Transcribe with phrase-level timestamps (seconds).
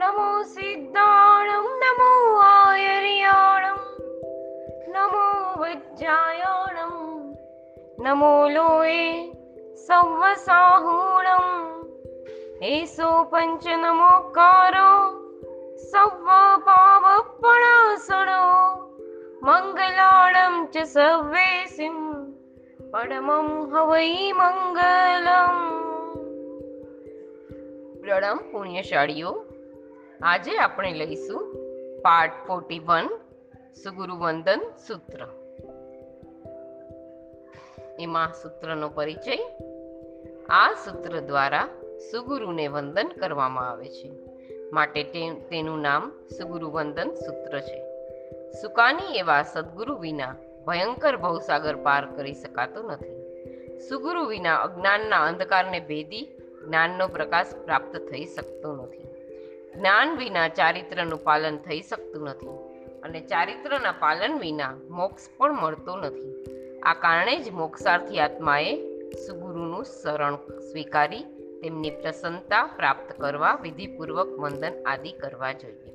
[0.00, 3.80] नमो सिद्धाणं नमो वायर्याणं
[4.94, 5.24] नमो
[5.62, 6.94] वज्रायाणं
[8.06, 9.10] नमो लोये
[9.88, 11.52] सव्वसाहूणम्
[12.70, 14.88] एषो पञ्च नमोकारो
[19.48, 22.07] मङ्गलाणं च सव्वेसिम्
[22.88, 25.56] ચ સવ્વેસિમ પરમં હવૈ મંગલમ
[28.00, 29.32] પ્રણમ પુણ્યશાળીઓ
[30.20, 31.42] આજે આપણે લઈશું
[32.02, 33.08] પાર્ટ ફોર્ટી વન
[33.74, 35.20] સુગુરુ વંદન સૂત્ર
[37.98, 39.36] એમાં સૂત્રનો પરિચય
[40.48, 41.66] આ સૂત્ર દ્વારા
[42.10, 44.08] સુગુરુને વંદન કરવામાં આવે છે
[44.72, 45.02] માટે
[45.50, 47.78] તેનું નામ સુગુરુ વંદન સૂત્ર છે
[48.62, 53.18] સુકાની એવા સદગુરુ વિના ભયંકર ભવસાગર પાર કરી શકાતો નથી.
[53.88, 56.24] સુગુરુ વિના અજ્ઞાનના અંધકારને ભેદી
[56.66, 59.06] જ્ઞાનનો પ્રકાશ પ્રાપ્ત થઈ શકતો નથી.
[59.74, 62.58] જ્ઞાન વિના ચારિત્રનું પાલન થઈ શકતું નથી
[63.02, 66.34] અને ચારિત્રના પાલન વિના મોક્ષ પણ મળતો નથી.
[66.82, 68.72] આ કારણે જ મોક્ષાર્થી આત્માએ
[69.26, 71.24] સુગુરુનું શરણ સ્વીકારી
[71.62, 75.92] તેમની પ્રસન્નતા પ્રાપ્ત કરવા વિધિપૂર્વક વંદન આદિ કરવા જોઈએ.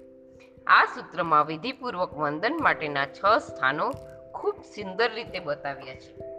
[0.67, 3.91] આ સૂત્રમાં વિધિપૂર્વક વંદન માટેના છ સ્થાનો
[4.33, 6.33] ખૂબ સુંદર રીતે બતાવ્યા છે.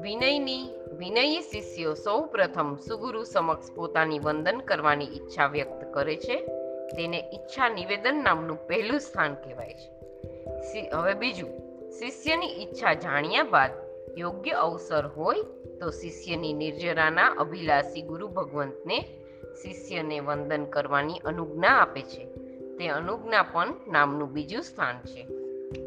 [0.00, 6.36] વિનયની, વિનયી શિષ્યો સૌ પ્રથમ સુગુરુ સમક્ષ પોતાની વંદન કરવાની ઈચ્છા વ્યક્ત કરે છે.
[6.96, 9.96] તેને ઈચ્છા નિવેદન નામનું પહેલું સ્થાન કહેવાય છે.
[10.90, 11.48] હવે બીજું,
[11.90, 13.70] શિષ્યની ઈચ્છા જાણ્યા બાદ
[14.16, 15.42] યોગ્ય અવસર હોય
[15.80, 19.04] તો શિષ્યની નિર્જરાના અભિલાષી ગુરુ ભગવંતને
[19.62, 22.24] શિષ્યને વંદન કરવાની અનુજ્ઞા આપે છે.
[22.76, 25.22] તે અનુજ્ઞા પણ નામનું બીજું સ્થાન છે.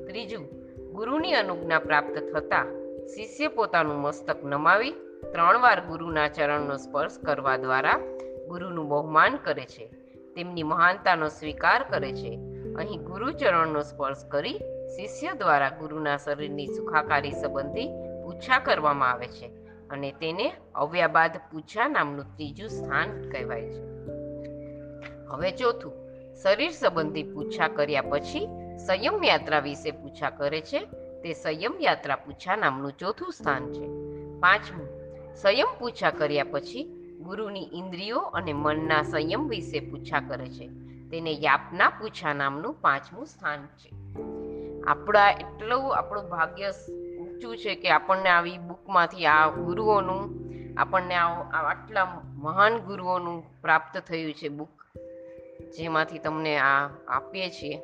[0.06, 0.59] ત્રીજું
[1.00, 2.66] ગુરુની અનુજ્ઞા પ્રાપ્ત થતા
[3.08, 4.92] શિષ્ય પોતાનું મસ્તક નમાવી
[5.32, 8.00] ત્રણ વાર ગુરુના ચરણનો સ્પર્શ કરવા દ્વારા
[8.48, 9.88] ગુરુનું બહુમાન કરે છે.
[10.36, 12.40] તેમની મહાનતાનો સ્વીકાર કરે છે.
[12.76, 14.58] અહીં ગુરુ ચરણનો સ્પર્શ કરી
[14.96, 17.88] શિષ્ય દ્વારા ગુરુના શરીરની સુખાકારી સંબંધી
[18.24, 19.48] પૂછા કરવામાં આવે છે
[19.90, 23.84] અને તેને અવ્યા બાદ પૂછા નામનું ત્રીજું સ્થાન કહેવાય છે.
[25.30, 25.94] હવે ચોથું,
[26.44, 30.80] શરીર સંબંધી પૂછા કર્યા પછી સંયમ યાત્રા વિશે પૂછા કરે છે.
[31.24, 33.88] તે સંયમ યાત્રા પૂછા નામનું ચોથું સ્થાન છે.
[34.40, 34.88] પાંચમું,
[35.36, 36.84] સંયમ પૂછા કર્યા પછી
[37.22, 40.68] ગુરુની ઇન્દ્રિયો અને મનના સંયમ વિશે પૂછા કરે છે.
[41.12, 43.90] તેને યાપના પૂછા નામનું પાંચમું સ્થાન છે.
[44.88, 46.72] આપણા એટલું આપણું ભાગ્ય
[47.20, 50.24] ઊંચું છે કે આપણને આવી બુકમાંથી આ ગુરુઓનું,
[50.78, 54.86] આપણને આટલા મહાન ગુરુઓનું પ્રાપ્ત થયું છે બુક,
[55.78, 57.80] જેમાંથી તમને આ આપીએ છીએ.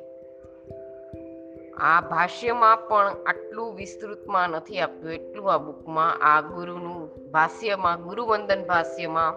[1.80, 5.12] આ ભાષ્યમાં પણ આટલું વિસ્તૃતમાં નથી આપ્યું.
[5.12, 9.34] એટલું આ બુકમાં, આ ગુરુનું ભાષ્યમાં, ગુરુવંદન ભાષ્યમાં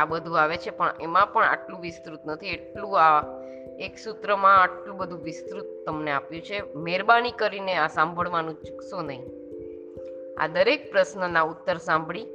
[0.00, 0.70] આ બધું આવે છે.
[0.70, 2.46] પણ એમાં પણ આટલું વિસ્તૃત નથી.
[2.46, 3.22] એટલું આ
[3.78, 6.74] એક સૂત્રમાં આટલું બધું વિસ્તૃત તમને આપ્યું છે.
[6.74, 9.24] મહેરબાની કરીને આ સાંભળવાનું ચૂકશો નહીં.
[10.40, 12.26] આ દરેક પ્રશ્નના ઉત્તર સાંભળી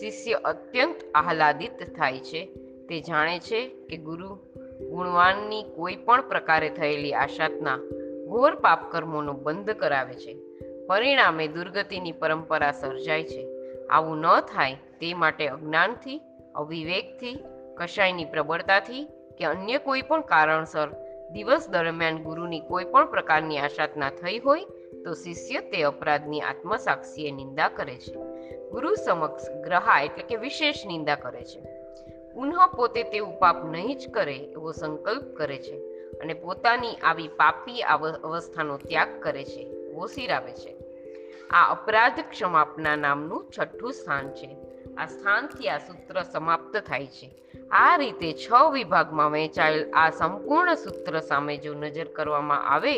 [0.00, 2.46] શિષ્ય અત્યંત આહલાદિત થાય છે.
[2.88, 4.34] તે જાણે છે કે ગુરુ
[4.90, 7.78] ગુણવાનની કોઈ પણ પ્રકારે થયેલી આશાતના
[8.30, 10.38] ઘોર પાપ કર્મોનો બંધ કરાવે છે.
[10.86, 13.48] પરિણામે દુર્ગતિની પરંપરા સર્જાય છે.
[13.86, 16.20] આવું ન થાય તે માટે અજ્ઞાનથી,
[16.54, 17.44] અવિવેકથી,
[17.76, 19.04] કશાયની પ્રબળતાથી
[19.38, 20.88] કે અન્ય કોઈ પણ કારણસર
[21.32, 24.64] દિવસ દરમિયાન ગુરુની કોઈ પણ પ્રકારની આશાતના થઈ હોય
[25.04, 28.14] તો શિષ્ય તે અપરાધની આત્મસાક્ષીએ નિંદા કરે છે.
[28.68, 31.60] ગુરુ સમક્ષ ગ્રહા એટલે કે વિશેષ નિંદા કરે છે.
[32.32, 35.89] પુનઃ પોતે તેવું પાપ નહીં જ કરે એવો સંકલ્પ કરે છે.
[36.22, 39.62] અને પોતાની આવી પાપી અવસ્થાનો ત્યાગ કરે છે,
[39.94, 40.72] ઓસિરાવે છે.
[41.50, 44.50] આ અપરાધ ક્ષમાપના નામનું છઠ્ઠું સ્થાન છે.
[44.96, 47.28] આ સ્થાનથી આ સૂત્ર સમાપ્ત થાય છે.
[47.70, 52.96] આ રીતે છ વિભાગમાં વહેંચાયેલ આ સંપૂર્ણ સૂત્ર સામે જો નજર કરવામાં આવે,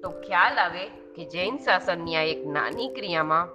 [0.00, 0.84] તો ખ્યાલ આવે
[1.14, 3.48] કે જૈન શાસનની આ એક નાની ક્રિયામાં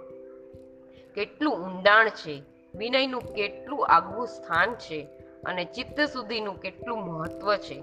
[1.15, 2.43] કેટલું ઊંડાણ છે,
[2.75, 5.07] વિનયનું કેટલું આગવું સ્થાન છે
[5.45, 7.77] અને ચિત્ત સુધીનું કેટલું મહત્વ છે.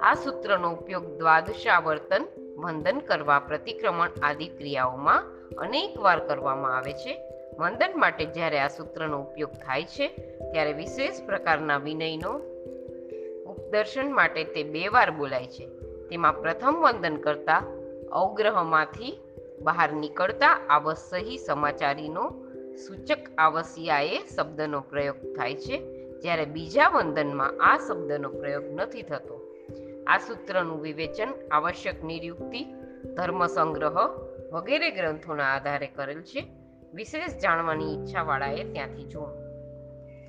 [0.00, 2.24] આ સૂત્રનો ઉપયોગ દ્વાદશાવર્તન
[2.56, 5.22] વંદન કરવા પ્રતિક્રમણ આદિ ક્રિયાઓમાં
[5.56, 7.18] અનેકવાર કરવામાં આવે છે.
[7.58, 10.08] વંદન માટે જ્યારે આ સૂત્રનો ઉપયોગ થાય છે,
[10.52, 12.30] ત્યારે વિશેષ પ્રકારના વિનયનો
[13.46, 15.68] ઉપદર્શન માટે તે બે વાર બોલાય છે.
[16.08, 17.62] તેમાં પ્રથમ વંદન કરતા
[18.12, 19.20] અવગ્રહમાંથી
[19.62, 22.30] બહાર નીકળતા આવશ્યહી સમાચારીનો
[22.86, 25.76] સૂચક આવશ્યાએ શબ્દનો પ્રયોગ થાય છે,
[26.20, 29.35] જ્યારે બીજા વંદનમાં આ શબ્દનો પ્રયોગ નથી થતો.
[30.06, 32.64] આ સૂત્રનું વિવેચન આવશ્યક નિયુક્તિ,
[33.16, 33.96] ધર્મ સંગ્રહ
[34.52, 36.46] વગેરે ગ્રંથોના આધારે કરેલ છે.
[36.94, 39.46] વિશેષ જાણવાની ઈચ્છા વાળાએ ત્યાંથી જોવું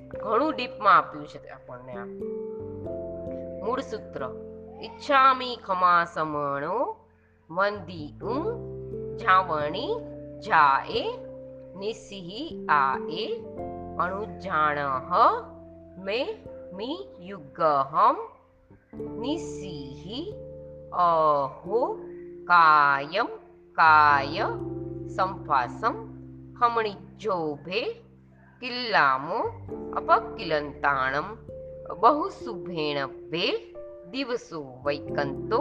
[0.08, 2.04] ઘણું ડીપમાં આપ્યું છે આપણને આ.
[3.64, 4.30] મૂળ સૂત્ર.
[4.82, 6.96] ઈચ્છામી ખમા સમણો
[7.50, 8.34] વંદી ઉ
[9.16, 9.88] જાવણી
[10.38, 11.18] જાએ
[11.76, 13.44] નિસિહિ આએ
[13.98, 14.76] અણુજાણ
[15.98, 18.37] મે મી યુગહમ
[18.92, 20.20] નિસિહિ
[20.92, 21.80] અહો
[22.44, 23.28] કાયમ
[23.76, 24.46] કાય
[25.08, 25.96] સંફાસમ
[26.60, 27.82] હમણિજોભે
[28.62, 29.40] કિલ્લામો
[30.00, 31.28] અપકિલંતાણમ
[32.00, 33.00] બહુસુભેણ
[33.30, 33.46] ભે
[34.10, 35.60] દિવસો વૈકંતો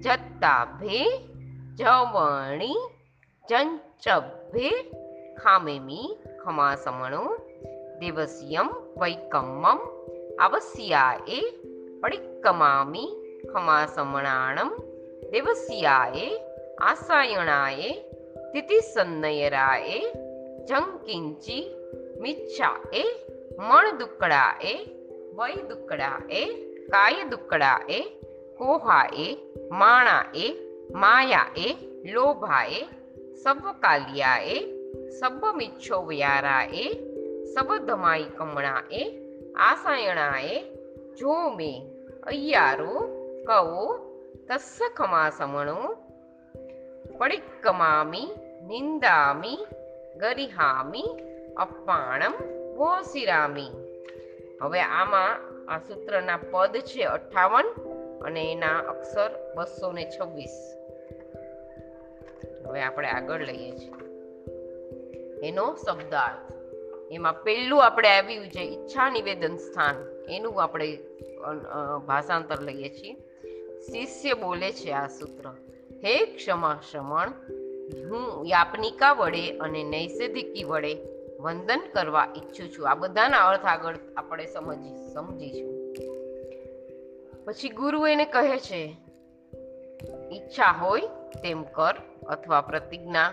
[0.00, 1.02] જત્તાભે
[1.74, 2.80] જવણી
[3.44, 4.70] જંચભે
[5.36, 6.08] ખામેમી
[6.44, 7.22] ખમાસમણો
[8.00, 8.68] દેવસ્યમ
[9.00, 9.80] વૈકમ્મમ
[10.40, 11.40] આવસ્યાએ
[12.46, 13.08] પડિક્કમામી
[13.52, 14.68] ખમાસમણાણમ
[15.32, 16.26] દેવસ્યાએ
[16.80, 17.90] આસાયણાએ
[18.52, 19.98] તિથિસન્નયરાએ
[20.68, 21.64] જંકિંચી
[22.22, 23.02] મિચ્છાએ
[23.60, 24.74] મણ દુકડાએ
[25.38, 26.44] વય દુકડાએ
[26.92, 28.00] કાય દુકડાએ
[28.58, 29.26] કોહાએ
[29.82, 30.46] માણાએ
[30.96, 31.68] માયાએ
[32.14, 32.82] લોભાએ
[33.42, 34.58] સબકાલિયાએ
[35.18, 36.86] સબ્બમિચ્છો વ્યારાએ
[37.54, 39.04] સબધમાઈ કમણાએ
[39.64, 40.56] આસાયણાએ
[41.18, 41.34] જો
[42.26, 43.08] અయ్యాરો
[43.46, 43.98] કવો
[44.48, 45.96] તસ્સ ખમાસમણો
[47.18, 48.30] પડિક્કમામી,
[48.66, 49.66] નિંદામી,
[50.16, 51.16] ગરિહામી
[51.56, 52.32] અપાણમ
[52.76, 53.70] વોસિરામી
[54.62, 57.66] હવે આમાં આ સૂત્રના પદ છે અઠાવન
[58.24, 60.74] અને એના અક્ષર બસો ને છવ્વીસ.
[62.66, 64.06] હવે આપણે આગળ લઈએ છીએ.
[65.48, 66.52] એનો શબ્દાર્થ.
[67.10, 70.15] એમાં પહેલું આપણે આવ્યું છે ઈચ્છા નિવેદન સ્થાન.
[70.28, 70.88] એનું આપણે
[72.08, 73.14] ભાષાંતર લઈએ છીએ.
[73.86, 75.46] શિષ્ય બોલે છે આ સૂત્ર,
[76.04, 77.30] હે ક્ષમા શ્રમણ
[78.08, 80.92] હું યાપનિકા વડે અને નૈષધિકી વડે
[81.40, 82.88] વંદન કરવા ઈચ્છું છું.
[82.90, 85.72] આ બધાના અર્થ આગળ આપણે સમજી, સમજીશું.
[87.46, 88.82] પછી ગુરુ એને કહે છે,
[90.32, 91.12] ઈચ્છા હોય
[91.42, 91.96] તેમ કર
[92.28, 93.30] અથવા પ્રતિજ્ઞા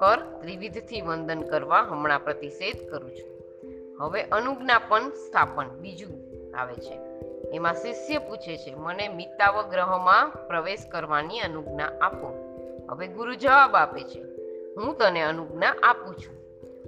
[0.00, 3.37] કર, ત્રિવિધથી વંદન કરવા હમણાં પ્રતિષેધ કરું છું.
[4.00, 6.14] હવે અનુજ્ઞાપન સ્થાપન બીજું
[6.56, 6.96] આવે છે.
[7.52, 12.28] એમાં શિષ્ય પૂછે છે, મને મિતાવ ગ્રહમાં પ્રવેશ કરવાની અનુજ્ઞા આપો.
[12.90, 14.20] હવે ગુરુ જવાબ આપે છે,
[14.76, 16.36] હું તને અનુજ્ઞા આપું છું.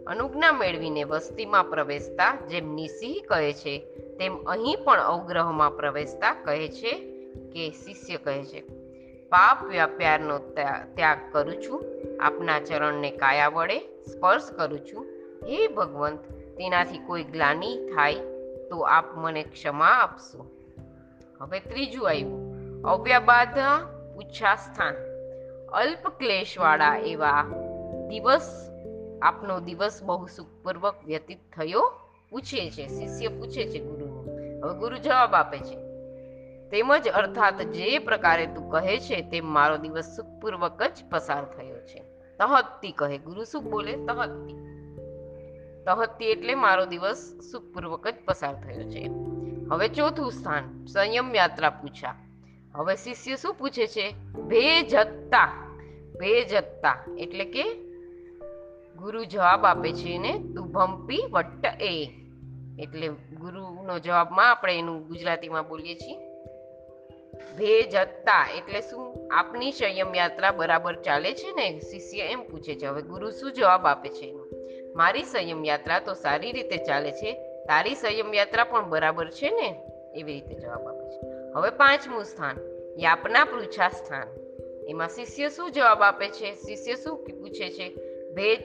[0.07, 3.75] અનુજ્ઞા મેળવીને વસ્તીમાં પ્રવેશતા જેમ નિસિંહ કહે છે,
[4.19, 6.93] તેમ અહીં પણ અવગ્રહમાં પ્રવેશતા કહે છે
[7.53, 8.61] કે શિષ્ય કહે છે,
[9.29, 10.39] પાપ વ્યાપારનો
[10.97, 11.81] ત્યાગ કરું છું,
[12.21, 15.07] આપના ચરણને કાયા વડે સ્પર્શ કરું છું.
[15.47, 16.21] હે ભગવંત
[16.61, 18.15] તેનાથી કોઈ ગ્લાની થાય
[18.71, 20.51] તો આપ મને ક્ષમા આપશો.
[21.41, 22.51] હવે ત્રીજું આવ્યું.
[22.83, 23.59] અવ્યાબાધ
[24.15, 24.95] પૂછા સ્થાન
[25.73, 27.43] અલ્પ ક્લેશવાળા એવા
[28.09, 28.71] દિવસ,
[29.23, 31.93] આપનો દિવસ બહુ સુખપૂર્વક વ્યતીત થયો
[32.31, 34.07] પૂછે છે, શિષ્ય પૂછે છે ગુરુ
[34.65, 35.77] હવે ગુરુ જવાબ આપે છે.
[36.71, 42.03] તેમજ અર્થાત જે પ્રકારે તું કહે છે તેમ મારો દિવસ સુખપૂર્વક જ પસાર થયો છે.
[42.39, 43.19] તહત્તી કહે.
[43.19, 43.93] ગુરુ શું બોલે?
[43.93, 44.70] તહત્તી.
[45.87, 47.17] તહત્તી એટલે મારો દિવસ
[47.53, 49.11] સુખપૂર્વક જ પસાર થયો છે.
[49.71, 52.15] હવે ચોથું સ્થાન, સંયમ યાત્રા પૂછા.
[52.75, 54.11] હવે શિષ્ય શું પૂછે છે?
[54.49, 55.77] ભેજત્તા.
[56.21, 57.63] ભેજત્તા એટલે કે
[58.97, 62.11] ગુરુ જવાબ આપે છે એને તુભંપી વટ્ટ એ.
[62.79, 66.19] એટલે ગુરુનો જવાબમાં આપણે એનું ગુજરાતીમાં બોલીએ છીએ.
[67.57, 69.29] ભેજત્તા એટલે શું?
[69.33, 71.81] આપની સંયમ યાત્રા બરાબર ચાલે છે ને?
[71.81, 72.87] શિષ્ય એમ પૂછે છે.
[72.87, 74.40] હવે ગુરુ શું જવાબ આપે છે?
[74.95, 77.33] મારી સંયમ યાત્રા તો સારી રીતે ચાલે છે.
[77.65, 79.81] તારી સંયમ યાત્રા પણ બરાબર છે ને?
[80.15, 81.53] એવી રીતે જવાબ આપે છે.
[81.55, 82.59] હવે પાંચમું સ્થાન,
[82.99, 84.29] યાપના પૃચ્છા સ્થાન.
[84.89, 86.55] એમાં શિષ્ય શું જવાબ આપે છે?
[86.55, 87.97] શિષ્ય શું પૂછે છે?
[88.35, 88.59] ભેચ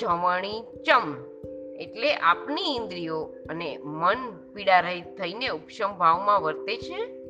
[0.00, 1.30] જમણી ચમ.
[1.76, 7.20] એટલે આપની ઇન્દ્રિયો અને મન પીડા રહિત થઈને ઉપશમ ભાવમાં વર્તે છે.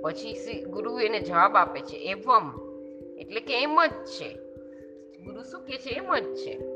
[0.00, 2.72] પછી ગુરુ એને જવાબ આપે છે, એવમ.
[3.18, 4.34] એટલે કે એમ જ છે.
[5.24, 5.90] ગુરુ શું કે છે?
[5.90, 6.71] એમ જ છે.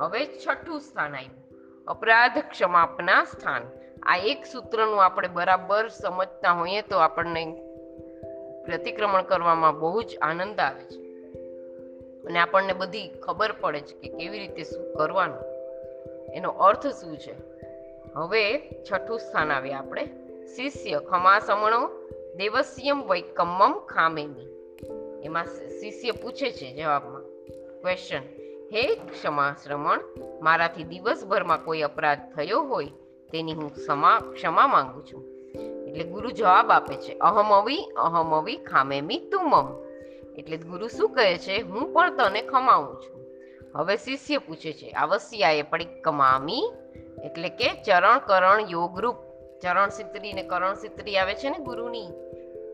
[0.00, 1.40] હવે છઠ્ઠું સ્થાન આવ્યું
[1.86, 3.62] અપરાધ ક્ષમાપના સ્થાન.
[4.02, 7.62] આ એક સૂત્રનું આપણે બરાબર સમજતા હોઈએ તો આપણને
[8.64, 11.32] પ્રતિક્રમણ કરવામાં બહુ જ આનંદ આવે છે.
[12.24, 15.44] અને આપણને બધી ખબર પડે છે કે કેવી રીતે શું કરવાનું.
[16.34, 17.34] એનો અર્થ શું છે?
[18.14, 20.06] હવે છઠ્ઠું સ્થાન આવે આપણે.
[20.56, 24.46] શિષ્ય ખમા સમણો દેવસ્યમ વૈકમ્મમ ખામેની.
[25.24, 27.22] એમાં શિષ્ય પૂછે છે જવાબમાં.
[27.80, 28.39] ક્વેશ્ચન
[28.74, 30.00] હે ક્ષમા શ્રમણ
[30.42, 32.86] મારાથી દિવસભરમાં કોઈ અપરાધ થયો હોય
[33.32, 35.24] તેની હું ક્ષમા ક્ષમા માંગુ છું.
[35.88, 39.84] એટલે ગુરુ જવાબ આપે છે, અહમવી અહમવી ખામેમી તુમમ.
[40.36, 43.24] એટલે ગુરુ શું કહે છે, હું પણ તને ખમાવું છું.
[43.74, 45.62] હવે શિષ્ય પૂછે છે, અવશ્યાએ
[46.04, 46.72] કમામી?
[47.24, 49.16] એટલે કે ચરણ કરણ યોગરૂપ
[49.62, 52.08] ચરણ સિત્રી ને કરણ સિત્રી આવે છે ને ગુરુની,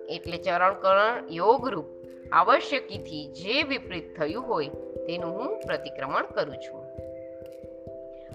[0.08, 1.84] એટલે ચરણ કરણ યોગરૂપ
[2.32, 4.70] આવશ્યકીથી જે વિપરીત થયું હોય
[5.06, 6.84] તેનું હું પ્રતિક્રમણ કરું છું.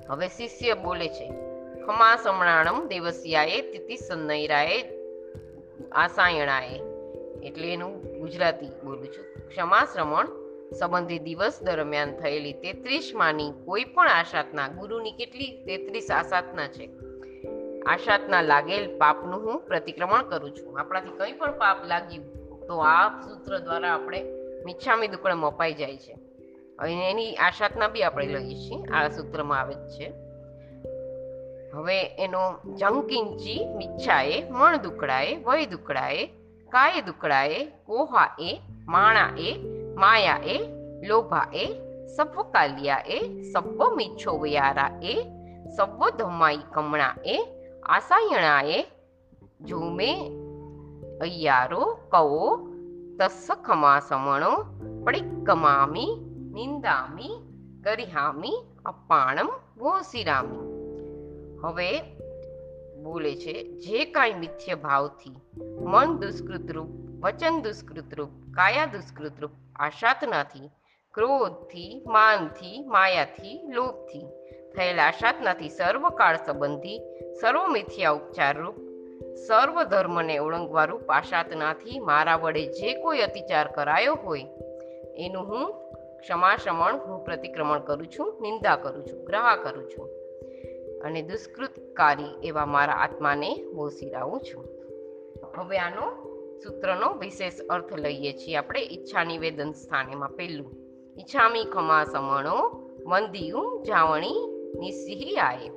[0.09, 1.27] હવે શિષ્ય બોલે છે,
[1.85, 4.83] ખમા સમણાણમ દેવસ્યાએ તિથિ સન્નૈરાએ
[5.91, 6.79] આસાયણાએ.
[7.43, 9.49] એટલે એનું ગુજરાતી બોલું છું.
[9.49, 10.27] ક્ષમા શ્રમણ
[10.79, 16.89] સંબંધી દિવસ દરમિયાન થયેલી તેત્રીસ માની કોઈ પણ આશાતના, ગુરુની કેટલી તેત્રીસ આશાતના છે?
[17.85, 20.79] આશાતના લાગેલ પાપનું હું પ્રતિક્રમણ કરું છું.
[20.79, 24.23] આપણાથી કંઈ પણ પાપ લાગ્યું તો આ સૂત્ર દ્વારા આપણે
[24.65, 26.17] મિચ્છામી દુકડમ અપાઈ જાય છે.
[26.81, 28.83] અને એની આશાતના બી આપણે લઈએ છીએ.
[28.83, 30.13] આ સૂત્રમાં આવે જ છે.
[31.73, 36.25] હવે એનો જંકિંચી મિચ્છાએ મણ દુકડાએ, વય દુકડાએ,
[36.69, 40.59] કાય દુકડાએ લોભા એ માયાએ
[42.43, 44.45] કાલિયા એ સબ્વ મિચ્છો
[45.01, 45.15] એ
[45.77, 47.37] સબ્વ ધમાઈ કમણા એ
[47.83, 48.85] આસાયણા એ
[49.61, 50.31] જોમે
[51.21, 52.67] અયારો કવો
[53.19, 54.51] તસ્સ ખમા સમણો
[55.05, 57.35] પડિક્કમામી નિંદામી,
[57.81, 60.67] ગરિહામી, અપાણમ ભોસિરામી
[61.63, 61.89] હવે
[63.03, 65.37] બોલે છે, જે કાંઈ મિથ્ય ભાવથી
[65.85, 70.71] મન દુષ્કૃત રૂપ, વચન દુષ્કૃત રૂપ, કાયા દુષ્કૃત રૂપ, આશાતનાથી,
[71.13, 74.27] ક્રોધથી, માનથી, માયાથી, લોભથી
[74.75, 76.99] થયેલા આશાતનાથી સર્વકાળ સંબંધી,
[77.41, 78.77] સર્વ મિથ્યા ઉપચાર રૂપ,
[79.47, 84.47] સર્વ ધર્મને ઓળંગવા રૂપ આશાતનાથી મારા વડે જે કોઈ અતિચાર કરાયો હોય,
[85.17, 85.67] એનું હું
[86.21, 90.09] ક્ષમાશમણ હું પ્રતિક્રમણ કરું છું, નિંદા કરું છું, ગ્રહા કરું છું
[91.01, 94.65] અને દુષ્કૃતકારી એવા મારા આત્માને બોસીરાવું છું.
[95.55, 96.05] હવે આનો
[96.63, 100.71] સૂત્રનો વિશેષ અર્થ લઈએ છીએ આપણે ઈચ્છા નિવેદન સ્થાનેમાં પહેલું.
[101.19, 102.57] ઈચ્છામી ખમા સમણો,
[103.05, 104.39] મંદિયું, જાવણી
[104.79, 105.69] નિસિહી આયે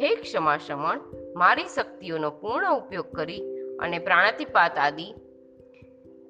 [0.00, 1.00] હે ક્ષમા શમણ
[1.36, 3.42] મારી શક્તિઓનો પૂર્ણ ઉપયોગ કરી
[3.80, 5.14] અને પ્રાણાતિપાત આદિ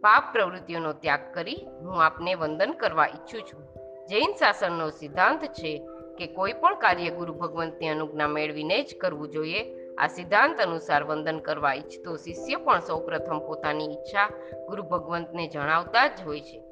[0.01, 3.63] પાપ પ્રવૃત્તિઓનો ત્યાગ કરી હું આપને વંદન કરવા ઈચ્છું છું.
[4.07, 5.89] જૈન શાસનનો સિદ્ધાંત છે
[6.19, 9.91] કે કોઈ પણ કાર્ય ગુરુ ભગવંતની અનુજ્ઞા મેળવીને જ કરવું જોઈએ.
[9.95, 14.29] આ સિદ્ધાંત અનુસાર વંદન કરવા ઈચ્છતો શિષ્ય પણ સૌપ્રથમ પોતાની ઈચ્છા
[14.69, 16.63] ગુરુ ભગવંતને જણાવતા જ હોય છે.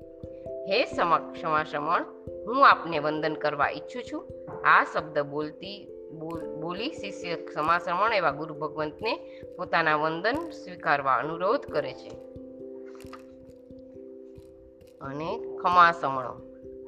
[0.68, 2.04] હે ક્ષમાશમણ
[2.46, 4.28] હું આપને વંદન કરવા ઈચ્છું છું.
[4.64, 5.88] આ શબ્દ બોલતી,
[6.60, 12.27] બોલી શિષ્ય ક્ષમાશમણ એવા ગુરુ ભગવંતને પોતાના વંદન સ્વીકારવા અનુરોધ કરે છે.
[15.00, 16.34] અને ક્ષમાસમણો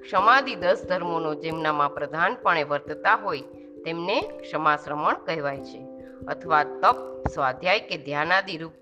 [0.02, 3.40] ક્ષમાદિ દસ ધર્મોનો જેમનામાં પ્રધાનપણે વર્તતા હોય,
[3.85, 5.87] તેમને ક્ષમાશ્રમણ કહેવાય છે.
[6.29, 6.97] અથવા તપ,
[7.29, 8.73] સ્વાધ્યાય કે ધ્યાનાદિ રૂપ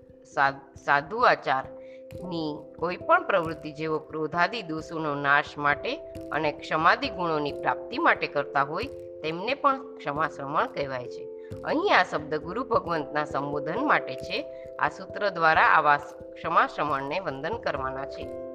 [0.85, 5.97] સાધુ આચારની કોઈ પણ પ્રવૃત્તિ જેવો ક્રોધાદિ દોષોનો નાશ માટે
[6.31, 8.85] અને ક્ષમાદિ ગુણોની પ્રાપ્તિ માટે કરતા હોય,
[9.23, 11.25] તેમને પણ ક્ષમાશ્રમણ કહેવાય છે.
[11.63, 14.43] અહીં આ શબ્દ ગુરુ ભગવંતના સંબોધન માટે છે.
[14.75, 18.48] આ સૂત્ર દ્વારા આવા ક્ષમાશ્રમણને વંદન કરવાના છે.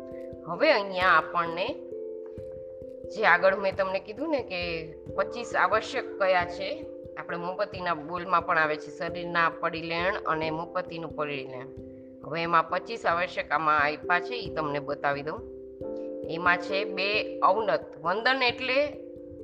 [0.46, 1.74] હવે અહીંયા આપણને
[3.04, 6.86] જે આગળ મેં તમને કીધું ને કે પચીસ આવશ્યક કયા છે,
[7.16, 11.66] આપણે મોમબત્તીના બોલમાં પણ આવે છે, શરીરના પરિલેણ અને મોમબત્તીનું પરિલેણ.
[12.24, 15.40] હવે એમાં પચીસ આવશ્યક આમાં આપ્યા છે એ તમને બતાવી દઉં.
[16.30, 17.80] એમાં છે બે અવનત.
[18.02, 18.96] વંદન એટલે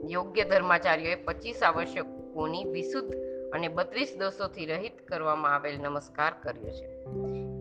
[0.09, 3.14] યોગ્ય ધર્માચાર્યોએ પચીસ આવશ્યકોની વિશુદ્ધ
[3.52, 7.04] અને બત્રીસ દોષોથી રહિત કરવામાં આવેલ નમસ્કાર કર્યો છે.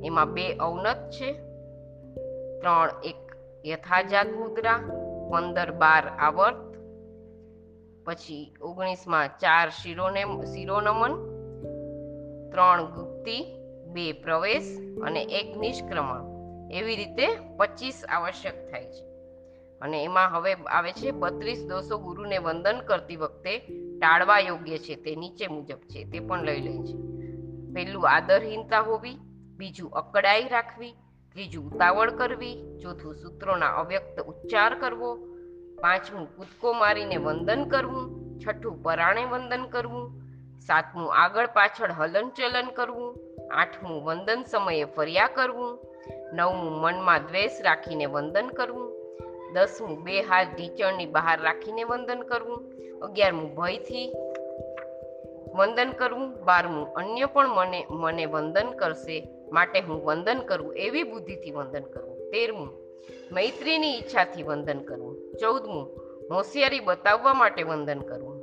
[0.07, 1.33] એમાં બે અવનત છે,
[2.59, 3.28] ત્રણ એક
[3.65, 4.77] યથાજાત મુદ્રા,
[5.31, 6.69] પંદર બાર આવર્ત,
[8.05, 11.13] પછી ઓગણીસમાં ચાર શિરોને શિરોનમન,
[12.51, 13.55] ત્રણ ગુપ્તિ,
[13.93, 16.29] બે પ્રવેશ અને એક નિષ્ક્રમણ.
[16.71, 19.05] એવી રીતે પચીસ આવશ્યક થાય છે.
[19.81, 23.59] અને એમાં હવે આવે છે બત્રીસ દોષો ગુરુને વંદન કરતી વખતે
[23.99, 26.97] ટાળવા યોગ્ય છે તે નીચે મુજબ છે, તે પણ લઈ લે છે.
[27.73, 29.15] પહેલું આદરહીનતા હોવી,
[29.57, 30.93] બીજું અકડાઈ રાખવી
[31.35, 35.09] ત્રીજું ઉતાવળ કરવી, ચોથું સૂત્રોના અવ્યક્ત ઉચ્ચાર કરવો,
[35.77, 38.07] પાંચમું કૂદકો મારીને વંદન કરવું,
[38.39, 40.07] છઠ્ઠું પરાણે વંદન કરવું,
[40.59, 43.11] સાતમું આગળ પાછળ હલનચલન કરવું,
[43.51, 45.73] આઠમું વંદન સમયે ફર્યા કરવું,
[46.33, 48.89] નવમું મનમાં દ્વેષ રાખીને વંદન કરવું,
[49.53, 52.61] દસમું બે હાથ ઢીચણની બહાર રાખીને વંદન કરવું,
[53.01, 54.07] અગિયારમું ભયથી
[55.53, 59.19] વંદન કરવું, બારમું અન્ય પણ મને મને વંદન કરશે
[59.51, 62.69] માટે હું વંદન કરું એવી બુદ્ધિથી વંદન કરવું તેરમું
[63.31, 65.85] મૈત્રીની ઈચ્છાથી વંદન કરવું ચૌદમું
[66.31, 68.37] હોશિયારી બતાવવા માટે વંદન કરવું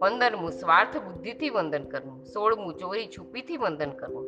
[0.00, 4.26] પંદરમું સ્વાર્થ બુદ્ધિથી વંદન કરવું સોળમું ચોરી છુપીથી વંદન કરવું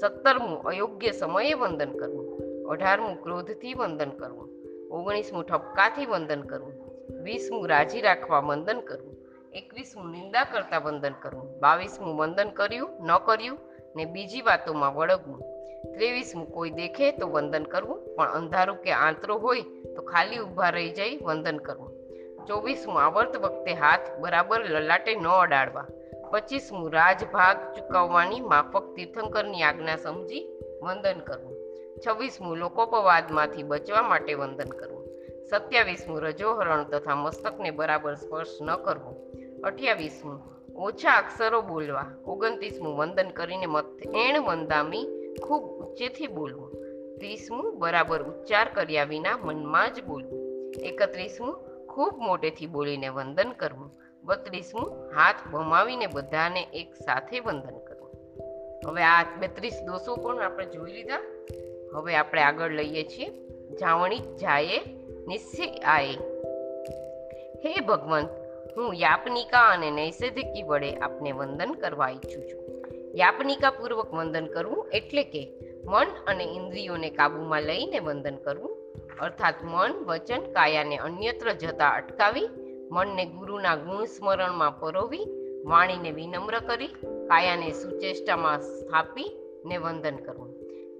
[0.00, 2.28] સત્તરમું અયોગ્ય સમયે વંદન કરવું
[2.72, 4.48] અઢારમું ક્રોધથી વંદન કરવું
[4.90, 6.76] ઓગણીસમું ઠપકાથી વંદન કરવું
[7.20, 9.16] વીસમું રાજી રાખવા વંદન કરવું
[9.52, 13.58] એકવીસમું નિંદા કરતા વંદન કરવું બાવીસમું વંદન કર્યું ન કર્યું
[13.96, 15.40] ને બીજી વાતોમાં વળગવું
[16.02, 19.64] ત્રેવીસમું કોઈ દેખે તો વંદન કરવું પણ અંધારું કે આંતરો હોય
[19.96, 21.92] તો ખાલી ઊભા રહી જઈ વંદન કરવું
[22.46, 25.86] ચોવીસમું આવર્ત વખતે હાથ બરાબર લલાટે ન અડાડવા.
[26.32, 30.42] પચીસમું રાજભાગ ચૂકવવાની માફક તીર્થંકરની આજ્ઞા સમજી
[30.82, 31.56] વંદન કરવું
[32.02, 35.06] છવ્વીસમું લોકોપવાદમાંથી બચવા માટે વંદન કરવું
[35.50, 39.12] સત્યાવીસમું રજોહરણ તથા મસ્તકને બરાબર સ્પર્શ ન કરવો.
[39.64, 40.38] અઠ્યાવીસમું
[40.76, 42.08] ઓછા અક્ષરો બોલવા.
[42.26, 46.72] ઓગણત્રીસમું વંદન કરીને મત એણ વંદામી ખૂબ ઊંચેથી બોલવું.
[47.18, 50.42] ત્રીસમું, બરાબર ઉચ્ચાર કર્યા વિના મનમાં જ બોલવું.
[50.76, 53.90] એકત્રીસમું, ખૂબ મોટેથી બોલીને વંદન કરવું.
[54.24, 58.10] બત્રીસમું, હાથ ભમાવીને બધાને એક સાથે વંદન કરવું.
[58.86, 61.46] હવે આ બત્રીસ દોષો પણ આપણે જોઈ લીધા?
[61.94, 63.48] હવે આપણે આગળ લઈએ છીએ.
[63.80, 64.80] જાવણી જાયે
[65.26, 66.16] નિશ્ચય આયે.
[67.64, 68.28] હે ભગવંત,
[68.76, 72.61] હું યાપનિકા અને નૈષધિકી વડે આપને વંદન કરવા ઈચ્છું છું.
[73.14, 75.42] યાપનિકા પૂર્વક વંદન કરવું એટલે કે
[75.84, 78.74] મન અને ઇન્દ્રિયોને કાબૂમાં લઈને વંદન કરવું
[79.20, 82.48] અર્થાત મન, વચન કાયાને અન્યત્ર જતા અટકાવી,
[82.90, 85.26] મનને ગુરુના ગુણ સ્મરણમાં પરોવી,
[85.64, 86.92] વાણીને વિનમ્ર કરી,
[87.28, 89.28] કાયાને સુચેષ્ટામાં સ્થાપી
[89.64, 90.50] ને વંદન કરવું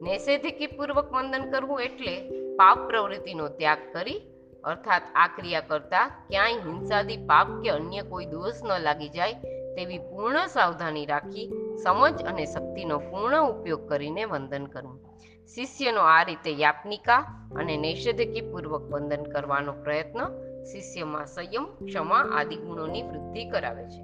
[0.03, 2.15] નૈષેધિકી પૂર્વક વંદન કરવું એટલે
[2.57, 4.21] પાપ પ્રવૃત્તિનો ત્યાગ કરી,
[4.65, 9.99] અર્થાત આ ક્રિયા કરતા ક્યાંય હિંસાદી પાપ કે અન્ય કોઈ દોષ ન લાગી જાય તેવી
[9.99, 11.49] પૂર્ણ સાવધાની રાખી
[11.85, 15.13] સમજ અને શક્તિનો પૂર્ણ ઉપયોગ કરીને વંદન કરવું
[15.55, 20.21] શિષ્યનો આ રીતે યાપનિકા અને નૈષધિકી પૂર્વક વંદન કરવાનો પ્રયત્ન
[20.63, 24.03] શિષ્યમાં સંયમ, ક્ષમા આદિ ગુણોની વૃદ્ધિ કરાવે છે.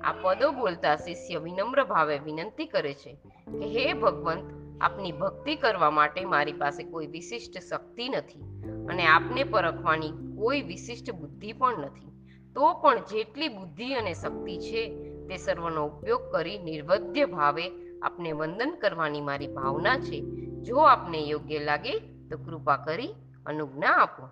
[0.00, 4.44] આ પદો બોલતા શિષ્ય વિનમ્ર ભાવે વિનંતી કરે છે કે, હે ભગવંત,
[4.80, 8.40] આપની ભક્તિ કરવા માટે મારી પાસે કોઈ વિશિષ્ટ શક્તિ નથી
[8.88, 12.15] અને આપને પરખવાની કોઈ વિશિષ્ટ બુદ્ધિ પણ નથી.
[12.56, 14.82] તો પણ જેટલી બુદ્ધિ અને શક્તિ છે
[15.28, 17.66] તે સર્વનો ઉપયોગ કરી નિર્વધ્ય ભાવે
[18.02, 20.20] આપને વંદન કરવાની મારી ભાવના છે.
[20.62, 23.12] જો આપને યોગ્ય લાગે તો કૃપા કરી
[23.46, 24.28] અનુજ્ઞા આપો.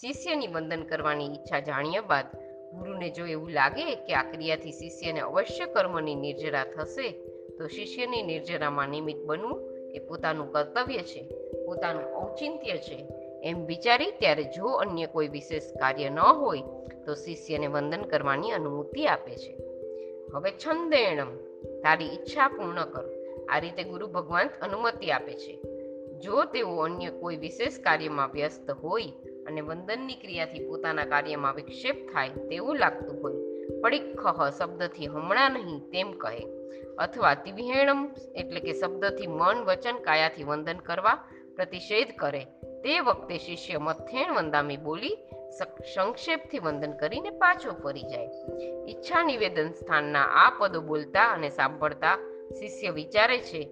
[0.00, 2.26] શિષ્યની વંદન કરવાની ઈચ્છા જાણ્યા બાદ
[2.74, 7.12] ગુરુને જો એવું લાગે કે આ ક્રિયાથી શિષ્યને અવશ્ય કર્મની નિર્જરા થશે,
[7.58, 9.60] તો શિષ્યની નિર્જરામાં નિમિત્ત બનવું
[9.94, 11.22] એ પોતાનું કર્તવ્ય છે,
[11.66, 12.98] પોતાનું ઔચિંત્ય છે.
[13.42, 16.62] એમ વિચારી ત્યારે જો અન્ય કોઈ વિશેષ કાર્ય ન હોય
[17.08, 19.56] તો શિષ્યને વંદન કરવાની અનુમતિ આપે છે.
[20.34, 21.36] હવે છંદેણમ.
[21.62, 23.04] તારી ઈચ્છા પૂર્ણ કર.
[23.48, 25.62] આ રીતે ગુરુ ભગવાન અનુમતિ આપે છે.
[26.18, 29.02] જો તેઓ અન્ય કોઈ વિશેષ કાર્યમાં વ્યસ્ત હોય
[29.46, 33.34] અને વંદનની ક્રિયાથી પોતાના કાર્યમાં વિક્ષેપ થાય તેવું લાગતું હોય
[33.80, 36.46] પડીખહ શબ્દથી હમણાં નહીં તેમ કહે.
[36.98, 41.24] અથવા તિવિહેણમ એટલે કે શબ્દથી મન વચન કાયાથી વંદન કરવા
[41.56, 42.44] પ્રતિષેધ કરે.
[42.84, 45.16] તે વખતે શિષ્ય મથેણ વંદામી બોલી
[45.94, 48.28] સંક્ષેપથી વંદન કરીને પાછો ફરી જાય.
[48.88, 52.16] ઈચ્છા નિવેદન સ્થાનના આ પદો બોલતા અને સાંભળતા
[52.60, 53.62] શિષ્ય વિચારે છે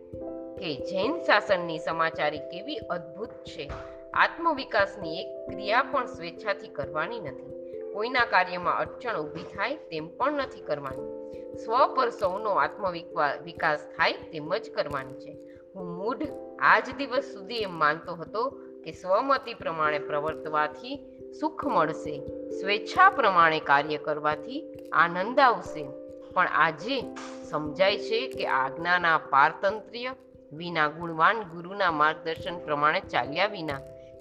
[0.58, 3.70] કે જૈન શાસનની સમાચારી કેવી અદ્ભુત છે.
[4.14, 7.56] આત્મવિકાસની એક ક્રિયા પણ સ્વેચ્છાથી કરવાની નથી.
[7.92, 11.16] કોઈના કાર્યમાં અડચણ ઊભી થાય તેમ પણ નથી કરવાની.
[11.56, 15.38] સ્વ પર સૌનો આત્મવિકાસ થાય તેમ જ કરવાની છે.
[15.74, 16.22] હું મૂઢ
[16.58, 18.50] આજ દિવસ સુધી એમ માનતો હતો
[18.84, 22.26] કે સ્વમતિ પ્રમાણે પ્રવર્તવાથી સુખ મળશે.
[22.50, 25.88] સ્વેચ્છા પ્રમાણે કાર્ય કરવાથી આનંદ આવશે.
[26.34, 27.02] પણ આજે
[27.50, 30.14] સમજાય છે કે આજ્ઞાના પારતંત્ર્ય
[30.52, 33.78] વિના ગુણવાન ગુરુના માર્ગદર્શન પ્રમાણે ચાલ્યા વિના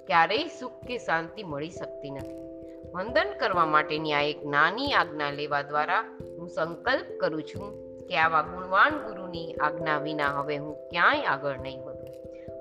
[0.08, 2.46] ક્યારેય સુખ કે શાંતિ મળી શકતી નથી.
[2.94, 6.02] વંદન કરવા માટેની આ એક નાની આજ્ઞા લેવા દ્વારા
[6.38, 11.84] હું સંકલ્પ કરું છું કે આવા ગુણવાન ગુરુની આજ્ઞા વિના હવે હું ક્યાંય આગળ નહીં
[11.84, 12.06] વધું.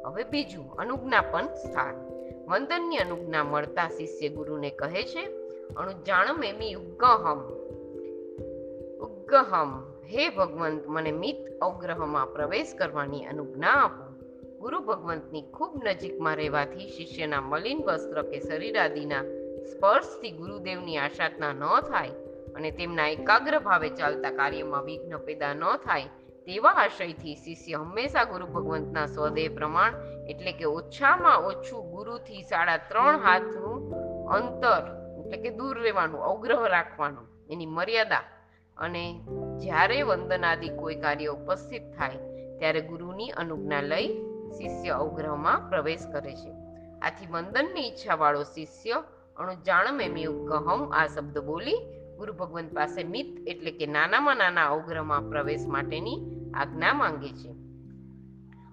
[0.07, 2.04] હવે બીજું અનુજ્ઞાપન સ્થાન.
[2.49, 5.27] વંદનની અનુજ્ઞા મળતા શિષ્ય ગુરુને કહે છે,
[5.77, 7.41] અણુજાણમ એમી ઉગ્ગહમ
[9.01, 9.95] ઉગ્ગહમ.
[10.05, 14.05] હે ભગવંત, મને મિત અવગ્રહમાં પ્રવેશ કરવાની અનુજ્ઞા આપો.
[14.59, 18.77] ગુરુ ભગવંતની ખૂબ નજીકમાં રહેવાથી શિષ્યના મલિન વસ્ત્ર કે શરીર
[19.65, 22.09] સ્પર્શથી ગુરુદેવની આશાતના ન થાય
[22.55, 26.05] અને તેમના એકાગ્ર ભાવે ચાલતા કાર્યમાં વિઘ્ન પેદા ન થાય
[26.47, 29.95] તેવા આશયથી શિષ્ય હંમેશા ગુરુ ભગવંતના સ્વદેહ પ્રમાણ
[30.29, 33.95] એટલે કે ઓછામાં ઓછું ગુરુથી સાડા ત્રણ હાથનું
[34.29, 34.83] અંતર
[35.21, 38.23] એટલે કે દૂર રહેવાનું, અવગ્રહ રાખવાનું, એની મર્યાદા.
[38.77, 39.21] અને
[39.61, 42.19] જ્યારે વંદનાદિ કોઈ કાર્ય ઉપસ્થિત થાય,
[42.59, 44.09] ત્યારે ગુરુની અનુજ્ઞા લઈ
[44.51, 46.53] શિષ્ય અવગ્રહમાં પ્રવેશ કરે છે.
[47.03, 49.03] આથી વંદનની ઈચ્છાવાળો શિષ્ય
[49.37, 51.77] અણુ જાણમે મેં કહમ આ શબ્દ બોલી
[52.19, 56.19] ગુરુ ભગવંત પાસે મિત એટલે કે નાનામાં નાના અવગ્રહમાં પ્રવેશ માટેની
[56.55, 57.51] આજ્ઞા માંગે છે.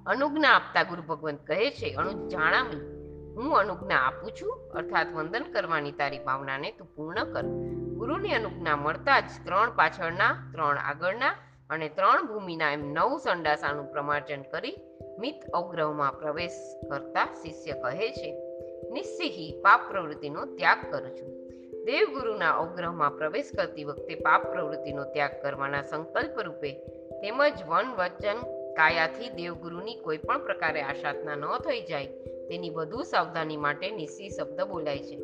[0.05, 2.81] અનુજ્ઞા આપતા ગુરુ ભગવંત કહે છે, અણુ, જાણામી.
[3.35, 7.43] હું અનુજ્ઞા આપું છું, અર્થાત વંદન કરવાની તારી ભાવનાને તું પૂર્ણ કર.
[7.93, 11.35] ગુરુની અનુજ્ઞા મળતા જ ત્રણ પાછળના, ત્રણ આગળના
[11.69, 14.75] અને ત્રણ ભૂમિના એમ નવ સંડાસાનું પ્રમાર્જન કરી
[15.19, 16.51] મિત અવગ્રહમાં પ્રવેશ
[16.89, 18.31] કરતા શિષ્ય કહે છે
[18.91, 21.40] નિશ્ચિહી પાપ પ્રવૃત્તિનો ત્યાગ કરું છું.
[21.85, 26.71] દેવગુરુના અવગ્રહમાં પ્રવેશ કરતી વખતે પાપ પ્રવૃત્તિનો ત્યાગ કરવાના સંકલ્પ રૂપે
[27.21, 28.39] તેમજ વન વચન
[28.77, 32.05] કાયાથી દેવગુરુની કોઈ પણ પ્રકારે આશાતના ન થઈ જાય,
[32.47, 35.17] તેની વધુ સાવધાની માટે નિશી શબ્દ બોલાય છે.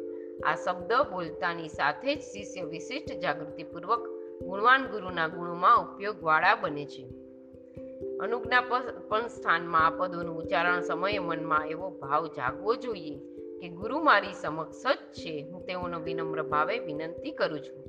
[0.45, 4.03] આ શબ્દ બોલતાની સાથે જ શિષ્ય વિશિષ્ટ જાગૃતિપૂર્વક
[4.41, 7.07] ગુણવાન ગુરુના ગુણોમાં ઉપયોગવાળા બને છે.
[8.19, 8.61] અનુજ્ઞા
[9.09, 13.37] પણ સ્થાનમાં આ પદોનું ઉચ્ચારણ સમયે મનમાં એવો ભાવ જાગવો જોઈએ.
[13.59, 15.33] કે ગુરુ મારી સમક્ષ જ છે.
[15.41, 17.79] હું તેઓનો વિનમ્ર ભાવે વિનંતી કરું છું.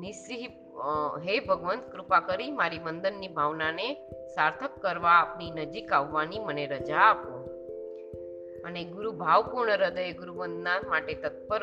[0.00, 0.44] નિસિંહ
[1.24, 3.86] હે ભગવંત, કૃપા કરી મારી વંદનની ભાવનાને
[4.34, 7.32] સાર્થક કરવા આપની નજીક આવવાની મને રજા આપો.
[8.64, 11.62] અને ગુરુ ભાવપૂર્ણ હૃદય ગુરુ વંદના માટે તત્પર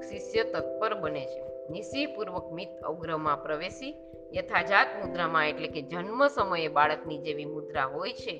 [0.00, 1.42] શિષ્ય તત્પર બને છે.
[1.70, 3.94] નિશ્ચયપૂર્વક મિત અવગ્રહમાં પ્રવેશી
[4.34, 8.34] યથાજાત મુદ્રામાં એટલે કે જન્મ સમયે બાળકની જેવી મુદ્રા હોય છે,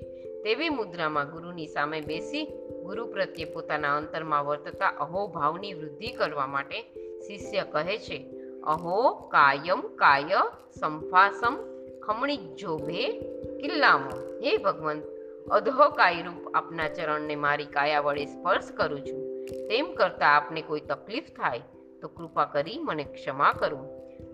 [0.45, 2.45] તેવી મુદ્રામાં ગુરુની સામે બેસી
[2.89, 6.83] ગુરુ પ્રત્યે પોતાના અંતરમાં વર્તતા અહોભાવની વૃદ્ધિ કરવા માટે
[7.21, 8.31] શિષ્ય કહે છે,
[8.65, 10.43] અહો કાયમ કાય
[10.81, 11.57] સંફાસમ
[12.01, 13.21] ખમણી જોભે
[13.61, 14.39] કિલ્લામો.
[14.41, 15.05] હે ભગવંત,
[15.51, 19.47] અધઃ કાયરૂપ આપના ચરણને મારી કાયા વડે સ્પર્શ કરું છું.
[19.69, 21.61] તેમ કરતાં આપને કોઈ તકલીફ થાય,
[22.03, 23.85] તો કૃપા કરી મને ક્ષમા કરો.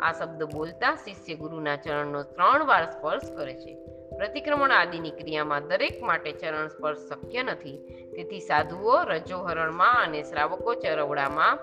[0.01, 3.94] આ શબ્દ બોલતા શિષ્ય ગુરુના ચરણનો ત્રણ વાર સ્પર્શ કરે છે.
[4.17, 7.79] પ્રતિક્રમણ આદિની ક્રિયામાં દરેક માટે ચરણ સ્પર્શ શક્ય નથી.
[8.17, 11.59] તેથી સાધુઓ, રજોહરણમાં અને શ્રાવકો ચરવડામાં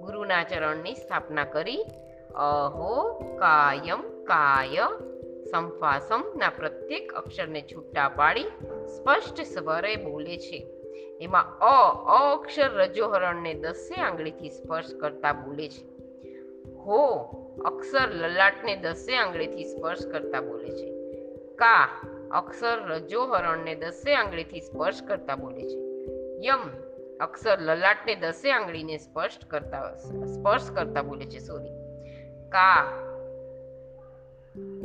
[0.00, 1.84] ગુરુના ચરણની સ્થાપના કરી,
[2.34, 4.78] અહો કાયમ કાય
[5.50, 8.44] સંફાસમના પ્રત્યેક અક્ષરને છૂટા પાડી
[8.96, 10.66] સ્પષ્ટ સ્વરે બોલે છે.
[11.20, 11.92] એમાં અ
[12.34, 15.84] અક્ષર રજોહરણને દસે આંગળીથી સ્પર્શ કરતા બોલે છે.
[16.72, 17.16] હો
[17.64, 20.95] અક્ષર લલાટને દસે આંગળીથી સ્પર્શ કરતા બોલે છે.
[21.56, 21.88] કા
[22.30, 25.78] અક્ષર રજોહરણને દસે આંગળીથી સ્પર્શ કરતા બોલે છે.
[26.46, 26.62] યમ
[27.20, 29.96] અક્ષર લલાટને દસે આંગળીને સ્પર્શ કરતા
[30.34, 31.74] સ્પર્શ કરતા બોલે છે સોરી
[32.48, 33.02] કા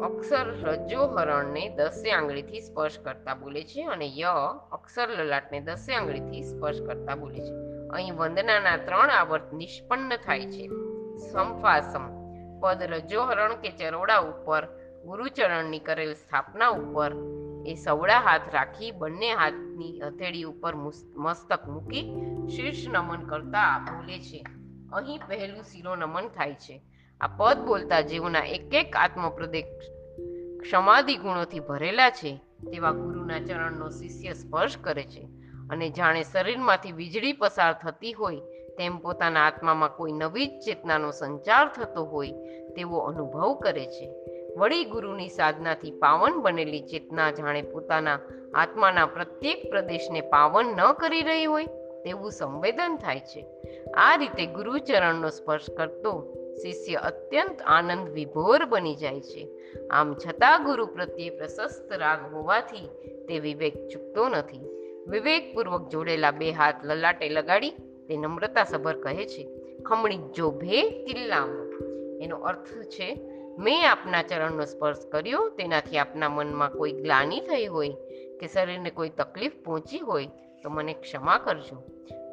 [0.04, 4.36] અક્ષર રજોહરણને દસે આંગળીથી સ્પર્શ કરતા બોલે છે અને ય
[4.72, 7.54] અક્ષર લલાટને દસે આંગળીથી સ્પર્શ કરતા બોલે છે.
[7.90, 10.68] અહીં વંદનાના ત્રણ આવર્ત નિષ્પન્ન થાય છે.
[11.32, 12.06] સંફાસમ,
[12.60, 14.68] પદ રજોહરણ કે ચરોડા ઉપર
[15.06, 17.12] ગુરુચરણની કરેલ સ્થાપના ઉપર
[17.66, 20.76] એ સવડા હાથ રાખી બંને હાથની હથેળી ઉપર
[21.16, 22.02] મસ્તક મૂકી
[22.56, 24.46] શીર્ષ નમન કરતા બોલે છે.
[24.94, 26.82] અહીં પહેલું શિરો નમન થાય છે.
[27.22, 29.66] આ પદ બોલતા જેઓના એક એક આત્મપ્રદેશ
[30.62, 32.38] ક્ષમાદિ ગુણોથી ભરેલા છે,
[32.72, 35.28] તેવા ગુરુના ચરણનો શિષ્ય સ્પર્શ કરે છે.
[35.70, 38.36] અને જાણે શરીરમાંથી વીજળી પસાર થતી હોય,
[38.78, 42.32] તેમ પોતાના આત્મામાં કોઈ નવી ચેતનાનો સંચાર થતો હોય,
[42.76, 44.14] તેવો અનુભવ કરે છે.
[44.58, 48.20] વળી ગુરુની સાધનાથી પાવન બનેલી ચેતના જાણે પોતાના
[48.54, 51.66] આત્માના પ્રત્યેક પ્રદેશને પાવન ન કરી રહી હોય
[52.04, 53.46] તેવું સંવેદન થાય છે.
[53.98, 59.48] આ રીતે ગુરુચરણનો સ્પર્શ કરતો શિષ્ય અત્યંત આનંદ વિભોર બની જાય છે.
[59.90, 62.88] આમ છતાં ગુરુ પ્રત્યે પ્રશસ્ત રાગ હોવાથી
[63.28, 64.60] તે વિવેક ચૂકતો નથી.
[65.08, 67.70] વિવેકપૂર્વક જોડેલા બે હાથ લલાટે લગાડી
[68.08, 69.48] તે નમ્રતા સભર કહે છે,
[69.84, 71.72] ખમણી જોભે કિલ્લામાં
[72.22, 77.90] એનો અર્થ છે મેં આપના ચરણનો સ્પર્શ કર્યો, તેનાથી આપના મનમાં કોઈ ગ્લાની થઈ હોય
[78.40, 80.28] કે શરીરને કોઈ તકલીફ પહોંચી હોય
[80.64, 81.84] તો મને ક્ષમા કરજો.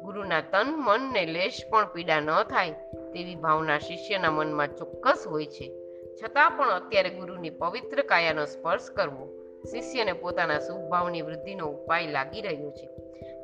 [0.01, 2.71] ગુરુના તન મનને લેશ પણ પીડા ન થાય
[3.13, 5.73] તેવી ભાવના શિષ્યના મનમાં ચોક્કસ હોય છે.
[6.23, 9.39] છતાં પણ અત્યારે ગુરુની પવિત્ર કાયાનો સ્પર્શ કરવો
[9.71, 12.87] શિષ્યને પોતાના શુભભાવની વૃદ્ધિનો ઉપાય લાગી રહ્યો છે.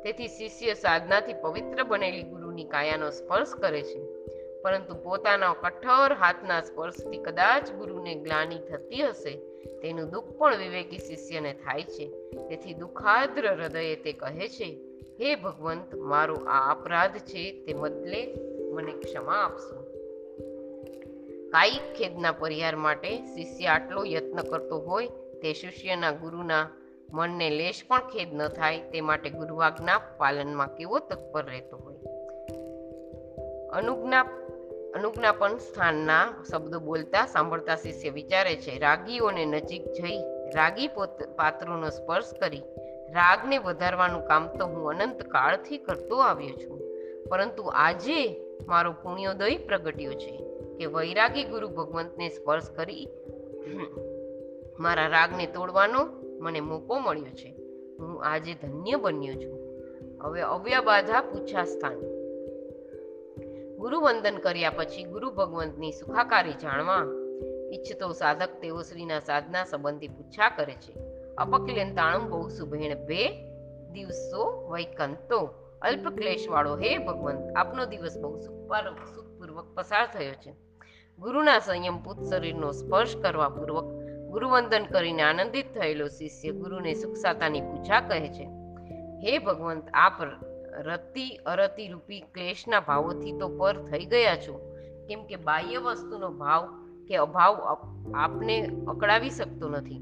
[0.02, 4.05] તેથી શિષ્ય સાધનાથી પવિત્ર બનેલી ગુરુની કાયાનો સ્પર્શ કરે છે.
[4.66, 9.36] પરંતુ પોતાના કઠોર હાથના સ્પર્શથી કદાચ ગુરુને ગ્લાની થતી હશે.
[9.82, 12.08] તેનું દુઃખ પણ વિવેકી શિષ્યને થાય છે.
[12.48, 14.64] તેથી દુઃખાદ્ર હૃદયે તે કહે છે,
[15.20, 18.34] હે ભગવંત, મારો આ અપરાધ છે, તે બદલે
[18.72, 19.82] મને ક્ષમા આપશો.
[21.48, 25.08] કાયિક ખેદના પરિહાર માટે શિષ્ય આટલો યત્ન કરતો હોય,
[25.42, 26.68] તે શિષ્યના ગુરુના
[27.12, 31.96] મનને લેશ પણ ખેદ ન થાય, તે માટે ગુરુઆજ્ઞા પાલનમાં કેવો તત્પર રહેતો હોય?
[33.68, 34.45] અનુજ્ઞા
[34.96, 40.18] અનુજ્ઞાપન સ્થાનના શબ્દો બોલતા સાંભળતા શિષ્ય વિચારે છે, રાગીઓને નજીક જઈ
[40.54, 40.88] રાગી
[41.36, 42.62] પાત્રોનો સ્પર્શ કરી.
[43.10, 46.80] રાગને વધારવાનું કામ તો હું અનંત કાળથી કરતો આવ્યો છું.
[47.30, 50.44] પરંતુ આજે મારો પુણ્યોદય પ્રગટ્યો છે
[50.78, 53.08] કે વૈરાગી ગુરુ ભગવંતને સ્પર્શ કરી
[54.80, 56.06] મારા રાગને તોડવાનો
[56.40, 57.56] મને મોકો મળ્યો છે.
[57.98, 59.56] હું આજે ધન્ય બન્યો છું.
[60.22, 62.15] હવે અવ્યબાધા પૂછા સ્થાન.
[63.76, 67.02] ગુરુ વંદન કર્યા પછી ગુરુ ભગવંતની સુખાકારી જાણવા
[67.74, 70.92] ઈચ્છતો સાધક તેઓ શ્રીના સાધના સંબંધી પૂછા કરે છે.
[71.34, 73.28] અપક્લિયંતાણું બહુ સુભેણ બે
[73.92, 75.38] દિવસો વૈકંતો.
[75.82, 80.54] અલ્પ ક્લેશ વાળો હે ભગવંત, આપનો દિવસ બહુ સુખપૂર્વક પસાર થયો છે.
[81.18, 83.84] ગુરુના સંયમ પૂત શરીરનો સ્પર્શ કરવા પૂર્વક
[84.30, 88.48] ગુરુવંદન કરીને આનંદિત થયેલો શિષ્ય ગુરુને સુખસાતાની પૂછા કહે છે.
[89.22, 90.45] હે ભગવંત, આપ
[90.76, 94.76] રતિ અરતિ રૂપી ક્લેશના ભાવોથી તો પર થઈ ગયા છો.
[95.08, 97.78] કેમ કે બાહ્ય વસ્તુનો ભાવ કે અભાવ
[98.14, 99.96] આપને અકળાવી શકતો નથી.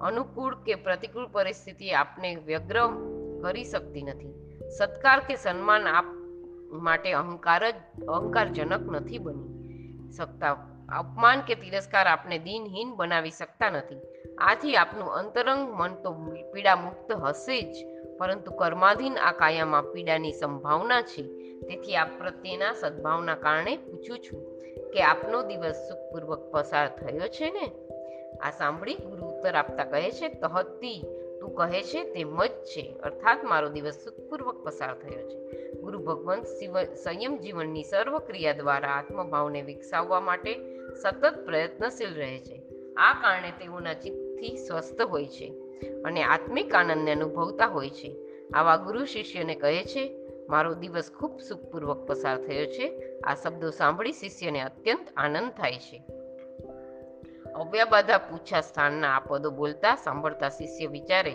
[0.00, 2.86] અનુકૂળ કે પ્રતિકૂળ પરિસ્થિતિ આપને વ્યગ્ર
[3.42, 4.58] કરી શકતી નથી.
[4.78, 6.04] સત્કાર કે સન્માન આપ
[6.72, 7.74] માટે અહંકાર જ,
[8.08, 10.52] અહંકારજનક નથી બની શકતા.
[10.98, 13.96] અપમાન કે તિરસ્કાર આપને દિનહીન બનાવી શકતા નથી.
[14.38, 16.12] આથી આપનું અંતરંગ મન તો
[16.52, 17.91] પીડા મુક્ત હશે જ.
[18.22, 21.22] પરંતુ કર્માધીન આ કાયામાં પીડાની સંભાવના છે.
[21.60, 24.58] તેથી આપ પ્રત્યેના સદભાવના કારણે પૂછું છું
[24.90, 27.72] કે આપનો દિવસ સુખપૂર્વક પસાર થયો છે ને?
[28.38, 31.06] આ સાંભળી ગુરુ ઉત્તર આપતા કહે છે તહતી
[31.40, 32.96] તું કહે છે તેમ જ છે.
[33.02, 35.72] અર્થાત મારો દિવસ સુખપૂર્વક પસાર થયો છે.
[35.72, 36.46] ગુરુ ભગવંત
[36.94, 40.54] સંયમ જીવનની સર્વ ક્રિયા દ્વારા આત્મભાવને વિકસાવવા માટે
[41.02, 42.62] સતત પ્રયત્નશીલ રહે છે.
[42.96, 45.61] આ કારણે તેઓના ચિત્તથી સ્વસ્થ હોય છે.
[46.04, 48.16] અને આત્મિક આનંદને અનુભવતા હોય છે.
[48.54, 50.16] આવા ગુરુ શિષ્યને કહે છે,
[50.48, 53.18] મારો દિવસ ખૂબ સુખપૂર્વક પસાર થયો છે.
[53.24, 56.02] આ શબ્દો સાંભળી શિષ્યને અત્યંત આનંદ થાય છે.
[57.54, 61.30] અવ્યાબાધા પૂછા સ્થાનના આ પદો બોલતા સાંભળતા શિષ્ય વિચારે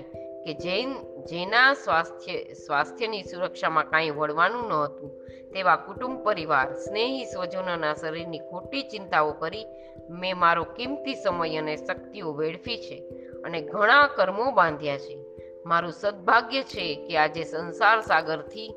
[0.45, 0.93] કે જૈન,
[1.25, 5.11] જેના સ્વાસ્થ્ય, સ્વાસ્થ્યની સુરક્ષામાં કાંઈ વળવાનું ન હતું,
[5.53, 9.65] તેવા કુટુંબ પરિવાર, સ્નેહી સ્વજનોના શરીરની ખોટી ચિંતાઓ કરી,
[10.09, 13.16] મેં મારો કિંમતી સમય અને શક્તિઓ વેડફી છે.
[13.43, 15.25] અને ઘણા કર્મો બાંધ્યા છે.
[15.65, 18.75] મારું સદભાગ્ય છે કે આજે સંસાર સાગરથી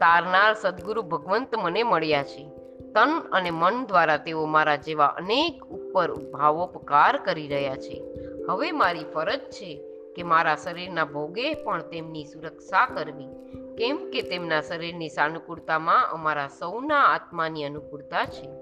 [0.00, 2.48] તારનાર સદગુરુ ભગવંત મને મળ્યા છે.
[2.92, 8.04] તન અને મન દ્વારા તેઓ મારા જેવા અનેક ઉપર ભાવોપકાર કરી રહ્યા છે.
[8.48, 9.80] હવે મારી ફરજ છે
[10.16, 13.28] કે મારા શરીરના ભોગે પણ તેમની સુરક્ષા કરવી.
[13.76, 18.61] કેમ કે તેમના શરીરની સાનુકૂળતામાં અમારા સૌના આત્માની અનુકૂળતા છે.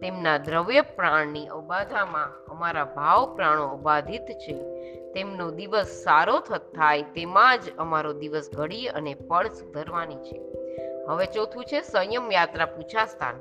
[0.00, 4.54] તેમના દ્રવ્ય પ્રાણની અબાધામાં અમારા ભાવ પ્રાણો અબાધિત છે.
[5.12, 10.42] તેમનો દિવસ સારો થાય તેમાં જ અમારો દિવસ ઘડી અને પળ સુધરવાની છે.
[11.08, 13.40] હવે ચોથું છે સંયમ યાત્રા પૂછા સ્થાન.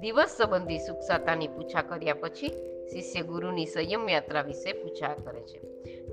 [0.00, 2.48] દિવસ સંબંધી સુખસાતાની પૂછા કર્યા પછી
[2.92, 5.60] શિષ્ય ગુરુની સંયમ યાત્રા વિશે પૂછા કરે છે.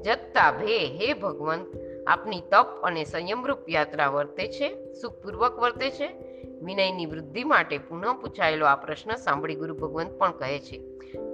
[0.01, 1.67] જત્તા ભે, હે ભગવંત,
[2.07, 6.26] આપની તપ અને સંયમરૂપ યાત્રા વર્તે છે, સુખપૂર્વક વર્તે છે
[6.61, 10.77] વિનયની વૃદ્ધિ માટે પુનઃ પૂછાયેલો આ પ્રશ્ન સાંભળી ગુરુ ભગવંત પણ કહે છે,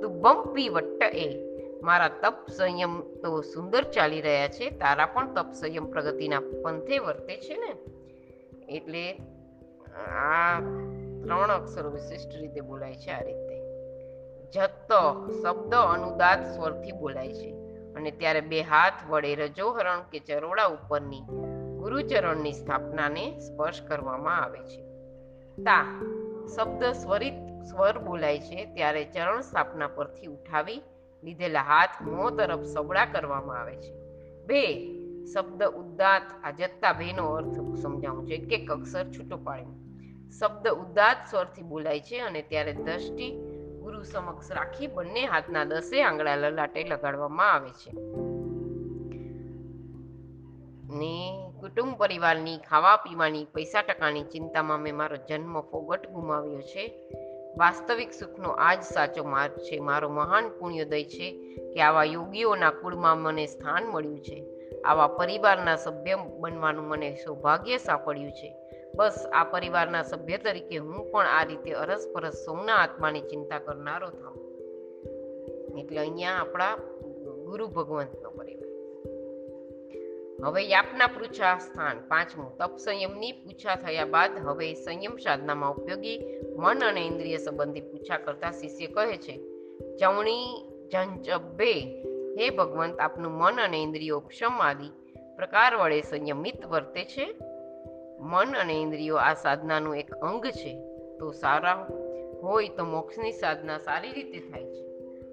[0.01, 1.53] તું બમ્પી વટ્ટ એ.
[1.81, 7.37] મારા તપ સંયમ તો સુંદર ચાલી રહ્યા છે, તારા પણ તપ સંયમ પ્રગતિના પંથે વર્તે
[7.37, 7.71] છે ને?
[8.69, 9.17] એટલે
[9.95, 10.59] આ
[11.23, 13.57] ત્રણ અક્ષરો વિશિષ્ટ રીતે બોલાય છે આ રીતે.
[14.51, 14.91] જત
[15.43, 17.51] શબ્દ અનુદાત સ્વરથી બોલાય છે
[17.93, 21.21] અને ત્યારે બે હાથ વડે રજોહરણ કે ચરોડા ઉપરની
[21.77, 24.92] ગુરુચરણની સ્થાપનાને સ્પર્શ કરવામાં આવે છે.
[25.57, 25.85] તા
[26.55, 30.81] શબ્દ સ્વરિત સ્વર બોલાય છે ત્યારે ચરણ સ્થાપના પરથી ઉઠાવી
[31.23, 33.93] લીધેલા હાથ મોં તરફ સબળા કરવામાં આવે છે.
[34.45, 34.93] બે
[35.33, 36.21] શબ્દ ઉદ્દાત
[36.57, 39.83] જત્તા બેનો અર્થ સમજાવું છું એક અક્ષર છૂટો પાડીને
[40.31, 43.31] શબ્દ ઉદ્દાત સ્વરથી બોલાય છે અને ત્યારે દ્રષ્ટિ
[43.81, 47.91] ગુરુ સમક્ષ રાખી બંને હાથના દસે આંગળા લલાટે લગાડવામાં આવે છે.
[50.93, 57.11] ને કુટુંબ પરિવારની ખાવા પીવાની, પૈસા ટકાની ચિંતામાં મેં મારો જન્મ ફોગટ ગુમાવ્યો છે.
[57.57, 59.79] વાસ્તવિક સુખનો આ જ સાચો માર્ગ છે.
[59.79, 64.45] મારો મહાન પુણ્યોદય છે કે આવા યોગીઓના કુળમાં મને સ્થાન મળ્યું છે.
[64.81, 68.55] આવા પરિવારના સભ્ય બનવાનું મને સૌભાગ્ય સાંપડ્યું છે.
[68.95, 74.41] બસ, આ પરિવારના સભ્ય તરીકે હું પણ આ રીતે અરસપરસ સૌના આત્માની ચિંતા કરનારો થાઉં.
[75.79, 76.75] એટલે અહીંયા આપણા
[77.45, 78.62] ગુરુ ભગવંતનો પરિવાર.
[80.41, 86.19] હવે યાપના પૂછા સ્થાન, પાંચમું, તપ સંયમની પૂછા થયા બાદ હવે સંયમ સાધનામાં ઉપયોગી
[86.57, 89.39] મન અને ઇન્દ્રિય સંબંધી પૂછા કરતા શિષ્ય કહે છે
[89.97, 91.73] ચવણી જંચબે
[92.39, 94.89] હે ભગવંત, આપનું મન અને ઇન્દ્રિયો ક્ષમાદિ
[95.35, 97.35] પ્રકાર વડે સંયમિત વર્તે છે?
[98.19, 100.79] મન અને ઇન્દ્રિયો આ સાધનાનું એક અંગ છે,
[101.19, 101.87] તો સારા
[102.41, 104.83] હોય તો મોક્ષની સાધના સારી રીતે થાય છે.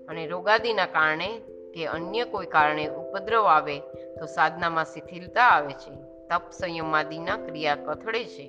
[0.07, 1.41] અને રોગાદીના કારણે
[1.75, 3.81] કે અન્ય કોઈ કારણે ઉપદ્રવ આવે
[4.21, 5.93] તો સાધનામાં શિથિલતા આવે છે.
[6.29, 8.47] તપ સંયમાદિના ક્રિયા કથળે છે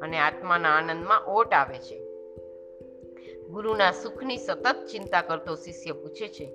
[0.00, 1.98] અને આત્માના આનંદમાં ઓટ આવે છે.
[3.46, 6.52] ગુરુના સુખની સતત ચિંતા કરતો શિષ્ય પૂછે છે,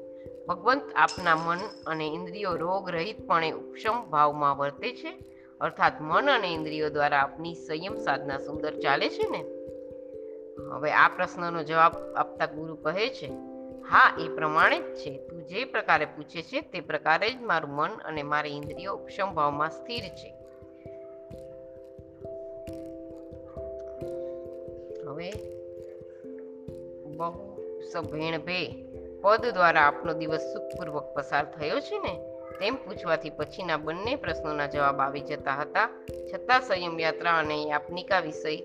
[0.47, 5.25] ભગવંત આપના મન અને ઇન્દ્રિયો રોગ રહિતપણે ઉપશમ ભાવમાં વર્તે છે?
[5.61, 9.43] અર્થાત મન અને ઇન્દ્રિયો દ્વારા આપની સંયમ સાધના સુંદર ચાલે છે ને?
[10.73, 13.27] હવે આ પ્રશ્નનો જવાબ આપતા ગુરુ કહે છે
[13.89, 15.27] હા, એ પ્રમાણે જ છે.
[15.27, 19.69] તું જે પ્રકારે પૂછે છે તે પ્રકારે જ મારું મન અને મારી ઇન્દ્રિયો ઉપશમ ભાવમાં
[19.69, 20.33] સ્થિર છે.
[25.07, 25.31] હવે,
[27.17, 28.85] બહુ સભેણ ભે
[29.21, 32.19] પદ દ્વારા આપનો દિવસ સુખપૂર્વક પસાર થયો છે ને,
[32.59, 36.05] તેમ પૂછવાથી પછીના બંને પ્રશ્નોના જવાબ આવી જતા હતા.
[36.33, 38.57] છતાં સંયમ યાત્રા અને યાપનિકા વિષય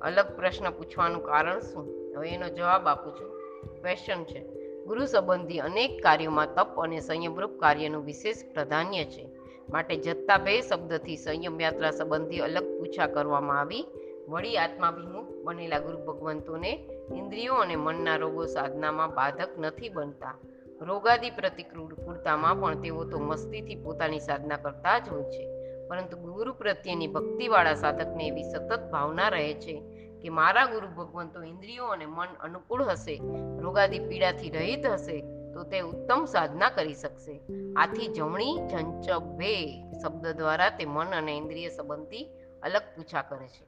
[0.00, 2.14] અલગ પ્રશ્ન પૂછવાનું કારણ શું?
[2.16, 3.40] હવે એનો જવાબ આપું છું.
[3.80, 4.59] ક્વેશ્ચન છે.
[4.90, 9.28] ગુરુ સંબંધી અનેક કાર્યોમાં તપ અને સંયમરૂપ કાર્યનું વિશેષ પ્રાધાન્ય છે.
[9.72, 13.84] માટે જત્તા બે શબ્દથી સંયમ યાત્રા સંબંધી અલગ પૂછા કરવામાં આવી.
[14.28, 16.72] વળી આત્માભિમુખ બનેલા ગુરુ ભગવંતોને
[17.14, 20.34] ઇન્દ્રિયો અને મનના રોગો સાધનામાં બાધક નથી બનતા.
[20.80, 25.44] રોગાદી પ્રતિકૂળતામાં પણ તેઓ તો મસ્તીથી પોતાની સાધના કરતા જ હોય છે.
[25.88, 29.82] પરંતુ ગુરુ પ્રત્યેની ભક્તિવાળા સાધકને એવી સતત ભાવના રહે છે.
[30.22, 33.20] કે મારા ગુરુ ભગવંતો ઇન્દ્રિયો અને મન અનુકૂળ હશે,
[33.60, 35.20] રોગાદી પીડાથી રહિત હશે,
[35.52, 37.40] તો તે ઉત્તમ સાધના કરી શકશે.
[37.76, 42.24] આથી જમણી જંચભે શબ્દ દ્વારા તે મન અને ઇન્દ્રિય સંબંધી
[42.62, 43.66] અલગ પૂછા કરે છે.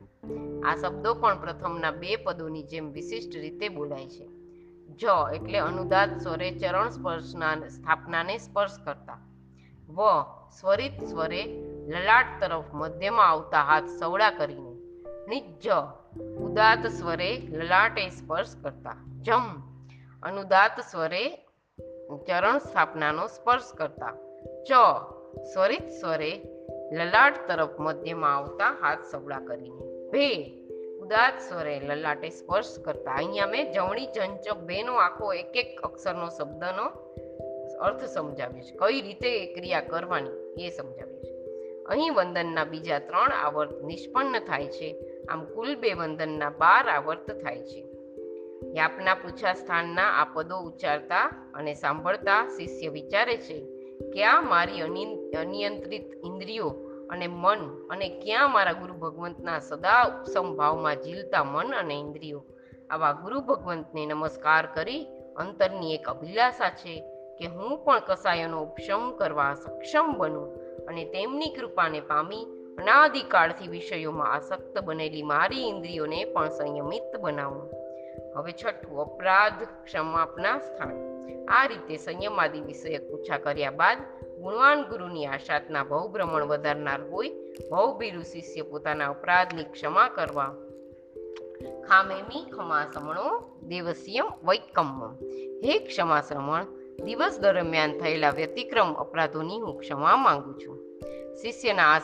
[0.61, 4.27] આ શબ્દો પણ પ્રથમના બે પદોની જેમ વિશિષ્ટ રીતે બોલાય છે.
[4.93, 9.19] જ એટલે અનુદાત સ્વરે ચરણ સ્પર્શના સ્થાપનાને સ્પર્શ કરતા.
[9.89, 9.99] વ
[10.61, 11.47] સ્વરિત સ્વરે
[11.89, 14.73] લલાટ તરફ મધ્યમાં આવતા હાથ સવડા કરીને.
[15.29, 15.45] નિજ
[16.21, 18.97] ઉદાત સ્વરે લલાટે સ્પર્શ કરતા.
[19.23, 19.61] જમ.
[20.23, 21.49] અનુદાત સ્વરે
[22.29, 24.17] ચરણ સ્થાપનાનો સ્પર્શ કરતા.
[24.69, 24.73] ચ.
[25.53, 26.43] સ્વરિત સ્વરે
[26.93, 30.11] લલાટ તરફ મધ્યમાં આવતા હાથ સવડા કરીને.
[30.11, 30.59] ભે.
[31.01, 33.13] ઉદાત સ્વરે લલાટે સ્પર્શ કરતા.
[33.13, 36.85] અહીંયા મેં જમણી ચંચક બેનો આખો એક એક અક્ષરનો શબ્દનો
[37.81, 38.77] અર્થ સમજાવ્યો છે.
[38.77, 41.45] કઈ રીતે એ ક્રિયા કરવાની એ સમજાવ્યું છે.
[41.85, 45.12] અહીં વંદનના બીજા ત્રણ આવર્ત નિષ્પન્ન થાય છે.
[45.29, 47.87] આમ કુલ બે વંદનના બાર આવર્ત થાય છે.
[48.77, 53.67] યાપના પૂછા સ્થાનના આ પદો ઉચ્ચારતા અને સાંભળતા શિષ્ય વિચારે છે
[54.11, 54.81] ક્યાં મારી
[55.33, 56.69] અનિયંત્રિત ઇન્દ્રિયો
[57.11, 62.45] અને મન અને ક્યાં મારા ગુરુ ભગવંતના સદા ઉપસમ ભાવમાં ઝીલતા મન અને ઇન્દ્રિયો.
[62.91, 65.07] આવા ગુરુ ભગવંતને નમસ્કાર કરી
[65.37, 67.01] અંતરની એક અભિલાષા છે
[67.39, 70.55] કે હું પણ કસાયોનો ઉપશમ કરવા સક્ષમ બનું
[70.87, 77.71] અને તેમની કૃપાને પામી અનાદિકાળથી વિષયોમાં આસક્ત બનેલી મારી ઇન્દ્રિયોને પણ સંયમિત બનાવું.
[78.37, 81.13] હવે છઠ્ઠું, અપરાધ ક્ષમાપના સ્થાન.
[81.49, 83.99] આ રીતે સંયમાદિ વિષયક પૂછા કર્યા બાદ
[84.39, 87.31] ગુણવાન ગુરુની આશાતના ભવભ્રમણ વધારનાર હોય
[87.71, 90.55] ભવભીરુ શિષ્ય પોતાના અપરાધની ક્ષમા કરવા.
[91.89, 95.15] ખામેમી ખમા સમણો દેવસ્યમ વૈકમ્મમ.
[95.65, 96.65] હે ક્ષમા શ્રમણ
[97.05, 100.82] દિવસ દરમિયાન થયેલા વ્યતિક્રમ અપરાધોની હું ક્ષમા માંગુ છું.
[101.41, 101.99] શિષ્યના આ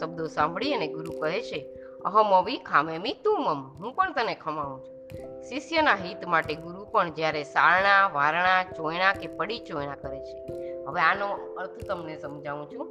[0.00, 5.00] શબ્દો સાંભળી અને ગુરુ કહે છે અહમવી ખામેમી તું મમ, હું પણ તને ખમાવું છું.
[5.42, 10.38] શિષ્યના હિત માટે ગુરુ પણ જ્યારે સારણા, વારણા, ચોયણા કે પડી ચોયણા કરે છે.
[10.84, 12.86] હવે આનો અર્થ તમને સમજાવું છું.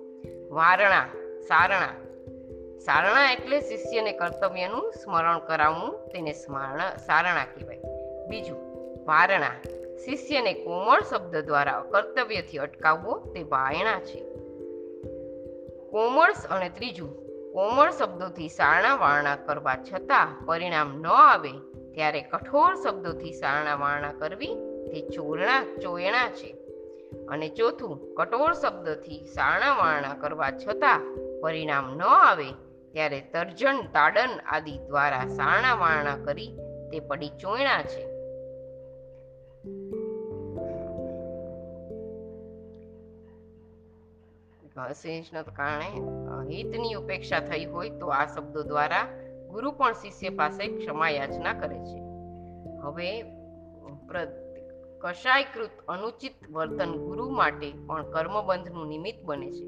[0.55, 1.05] વારણા,
[1.41, 1.89] સારણા.
[2.79, 7.79] સારણા એટલે શિષ્યને કર્તવ્યનું સ્મરણ કરાવવું, તેને સ્મરણ સારણા કહેવાય.
[8.27, 8.57] બીજું,
[9.05, 9.51] વારણા.
[10.05, 14.25] શિષ્યને કોમળ શબ્દ દ્વારા કર્તવ્યથી અટકાવવો, તે વાયણા છે.
[15.91, 17.15] કોમળ અને ત્રીજું,
[17.53, 21.51] કોમળ શબ્દોથી સારણા વારણા કરવા છતાં પરિણામ ન આવે,
[21.93, 24.55] ત્યારે કઠોર શબ્દોથી સારણા વારણા કરવી
[24.91, 26.55] તે ચોરણા, ચોયણા છે.
[27.29, 31.01] અને ચોથું, કઠોર શબ્દથી સારણા વારણા કરવા છતાં
[31.41, 32.51] પરિણામ ન આવે,
[32.91, 36.57] ત્યારે તર્જન, તાડન આદિ દ્વારા સારણા વારણા કરી
[36.91, 38.09] તે પડી ચોયણા છે.
[44.83, 45.89] અશેષના કારણે
[46.49, 49.05] હિતની ઉપેક્ષા થઈ હોય તો આ શબ્દો દ્વારા
[49.49, 51.99] ગુરુ પણ શિષ્ય પાસે ક્ષમા યાચના કરે છે.
[52.81, 53.09] હવે
[55.01, 59.65] કષાયકૃત અનુચિત વર્તન ગુરુ માટે પણ કર્મબંધનું નિમિત્ત બને છે.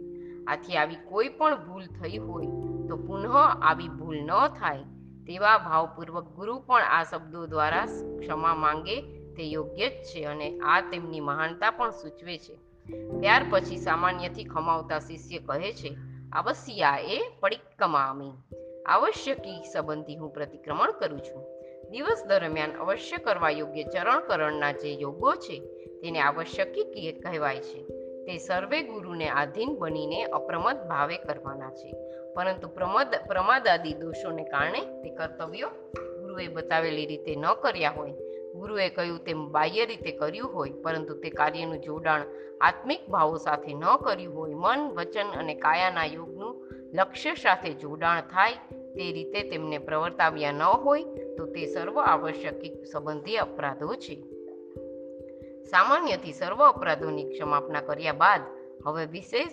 [0.47, 2.47] આથી આવી કોઈ પણ ભૂલ થઈ હોય
[2.88, 3.28] તો પુનઃ
[3.62, 4.84] આવી ભૂલ ન થાય
[5.28, 7.86] તેવા ભાવપૂર્વક ગુરુ પણ આ શબ્દો દ્વારા
[8.20, 9.01] ક્ષમા માંગે
[9.36, 12.70] તે યોગ્ય જ છે અને આ તેમની મહાનતા પણ સૂચવે છે.
[12.91, 15.97] ત્યાર પછી સામાન્યથી ખમાવતા શિષ્ય કહે છે
[16.35, 18.31] અવશ્યા એ પડિક્કમામી
[18.85, 21.43] આવશ્યકી સંબંધી હું પ્રતિક્રમણ કરું છું.
[21.89, 25.59] દિવસ દરમિયાન અવશ્ય કરવા યોગ્ય ચરણકરણના જે યોગો છે,
[26.01, 27.83] તેને આવશ્યકી કહેવાય છે.
[28.25, 31.93] તે સર્વે ગુરુને આધીન બનીને અપ્રમદ ભાવે કરવાના છે.
[32.33, 35.69] પરંતુ પ્રમદ, પ્રમાદાદી દોષોને કારણે તે કર્તવ્યો
[36.21, 38.11] ગુરુએ બતાવેલી રીતે ન કર્યા હોય
[38.56, 42.22] ગુરુએ કહ્યું, તેમ બાહ્ય રીતે કર્યું હોય, પરંતુ તે કાર્યનું જોડાણ
[42.62, 48.54] આત્મિક ભાવો સાથે ન કર્યું હોય, મન, વચન અને કાયાના યોગનું લક્ષ્ય સાથે જોડાણ થાય,
[48.95, 51.04] તે રીતે તેમને પ્રવર્તાવ્યા ન હોય,
[51.38, 54.22] તો તે સર્વ આવશ્યક સંબંધી અપરાધો છે.
[55.64, 58.41] સામાન્યથી સર્વ અપરાધોની ક્ષમાપના કર્યા બાદ,
[58.86, 59.49] હવે વિશેષ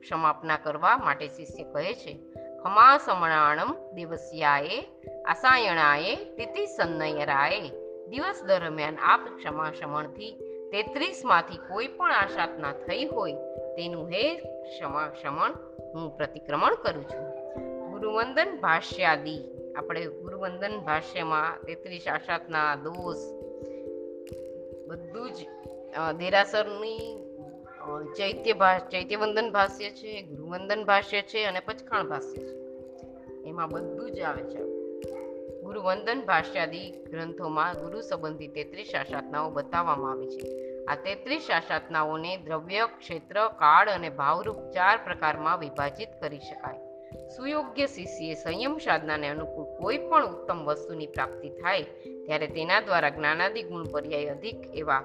[0.00, 2.18] ક્ષમાપના કરવા માટે શિષ્ય કહે છે,
[2.62, 4.82] ખમા સમણાણમ દિવસ્યાએ,
[5.26, 7.79] આસાયણાએ, તિથિ સન્નયરાએ
[8.10, 10.30] દિવસ દરમિયાન આપ ક્ષમા શમણથી
[10.72, 13.32] તેત્રીસમાંથી કોઈ પણ આશાતના થઈ હોય
[13.76, 15.52] તેનું હે ક્ષમા ક્ષમણ
[15.94, 17.24] હું પ્રતિક્રમણ કરું છું.
[17.90, 19.40] ગુરુવંદન ભાષ્યાદી.
[19.76, 23.20] આપણે ગુરુવંદન ભાષ્યમાં તેત્રીસ આશાતના દોષ
[24.88, 25.38] બધું જ
[26.18, 26.98] દેરાસરની
[28.18, 28.54] ચૈત્ય
[28.92, 32.54] ચૈત્યવંદન ભાષ્ય છે, ગુરુવંદન ભાષ્ય છે અને પચખાણ ભાષ્ય છે.
[33.48, 34.79] એમાં બધું જ આવે છે.
[35.70, 40.48] ગુરુવંદન ભાષ્યાદી ગ્રંથોમાં ગુરુ સંબંધી તેત્રીસ શાસનાઓ બતાવવામાં આવે છે.
[40.84, 46.80] આ તેત્રીસ શાસનાઓને દ્રવ્ય, ક્ષેત્ર, કાળ અને ભાવરૂપ ચાર પ્રકારમાં વિભાજિત કરી શકાય.
[47.36, 51.82] સુયોગ્ય શિષ્યએ સંયમ સાધનાને અનુકૂળ કોઈ પણ ઉત્તમ વસ્તુની પ્રાપ્તિ થાય,
[52.26, 55.00] ત્યારે તેના દ્વારા જ્ઞાનાદિ ગુણ પર્યાય અધિક એવા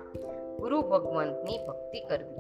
[0.60, 2.35] ગુરુ ભગવંતની ભક્તિ કરવી.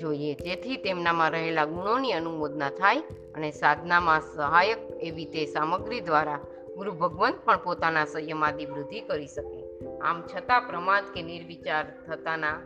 [0.00, 0.32] જોઈએ.
[0.46, 3.02] જેથી તેમનામાં રહેલા ગુણોની અનુમોદના થાય
[3.34, 6.40] અને સાધનામાં સહાયક એવી તે સામગ્રી દ્વારા
[6.76, 9.58] ગુરુ ભગવંત પણ પોતાના સંયમાદી વૃદ્ધિ કરી શકે.
[10.00, 12.58] આમ છતાં પ્રમાદ કે નિર્વિચાર થતાના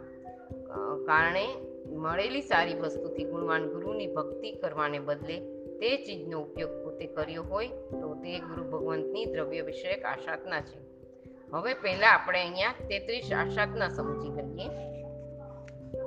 [1.07, 1.47] કારણે
[1.97, 5.37] મળેલી સારી વસ્તુથી ગુણવાન ગુરુની ભક્તિ કરવાને બદલે
[5.81, 7.69] તે ચીજનો ઉપયોગ પોતે કર્યો હોય
[8.01, 10.79] તો તે ગુરુ ભગવંતની દ્રવ્ય વિષયક આશાતના છે.
[11.53, 14.69] હવે પહેલા આપણે અહીંયા તેત્રીસ આશાતના સમજી લઈએ.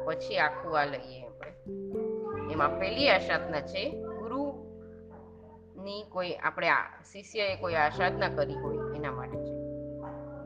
[0.07, 1.51] પછી આખું આ લઈએ આપણે
[2.53, 3.83] એમાં પહેલી આશાધના છે
[4.19, 4.41] ગુરુ
[5.85, 6.69] ની કોઈ આપણે
[7.11, 9.53] શિષ્યએ કોઈ આશાધના કરી હોય એના માટે છે.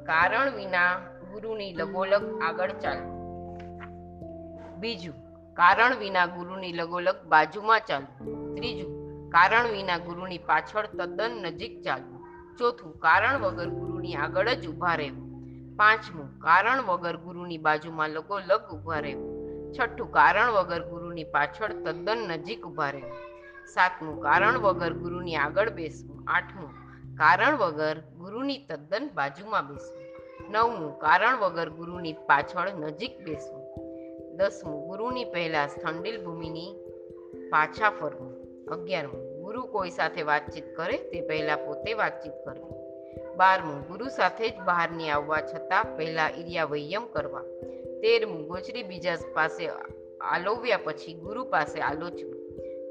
[0.05, 0.91] કારણ વિના
[1.32, 3.20] ગુરુની લગોલગ આગળ ચાલવું
[4.82, 5.18] બીજું,
[5.59, 8.91] કારણ વિના ગુરુની લગોલગ બાજુમાં ચાલવું ત્રીજું,
[9.30, 12.22] કારણ વિના ગુરુની પાછળ તદ્દન નજીક ચાલવું
[12.57, 15.28] ચોથું, કારણ વગર ગુરુની આગળ જ ઊભા રહેવું.
[15.78, 19.31] પાંચમું, કારણ વગર ગુરુની બાજુમાં લગોલગ ઊભા રહેવું.
[19.80, 23.17] છઠ્ઠું કારણ વગર ગુરુની પાછળ તદ્દન નજીક ઊભા રહેવું.
[23.67, 26.24] સાતમું કારણ વગર ગુરુની આગળ બેસવું.
[26.28, 26.69] આઠમું
[27.17, 30.01] કારણ વગર ગુરુની તદ્દન બાજુમાં બેસવું.
[30.51, 33.61] નવમું કારણ વગર ગુરુની પાછળ નજીક બેસવું.
[34.38, 36.76] દસમું ગુરુની પહેલાં સ્થંડિલ ભૂમિની
[37.49, 38.32] પાછા ફરવું.
[38.65, 42.72] અગિયારમું ગુરુ કોઈ સાથે વાતચીત કરે તે પહેલાં પોતે વાતચીત કરવી.
[43.36, 47.43] બારમું ગુરુ સાથે જ બહારની આવવા છતાં પહેલાં ઇરિયા વૈયમ કરવા.
[48.02, 49.70] તેરમું ગોચરી બીજા પાસે
[50.22, 52.41] આલોવ્યા પછી ગુરુ પાસે આલોચવું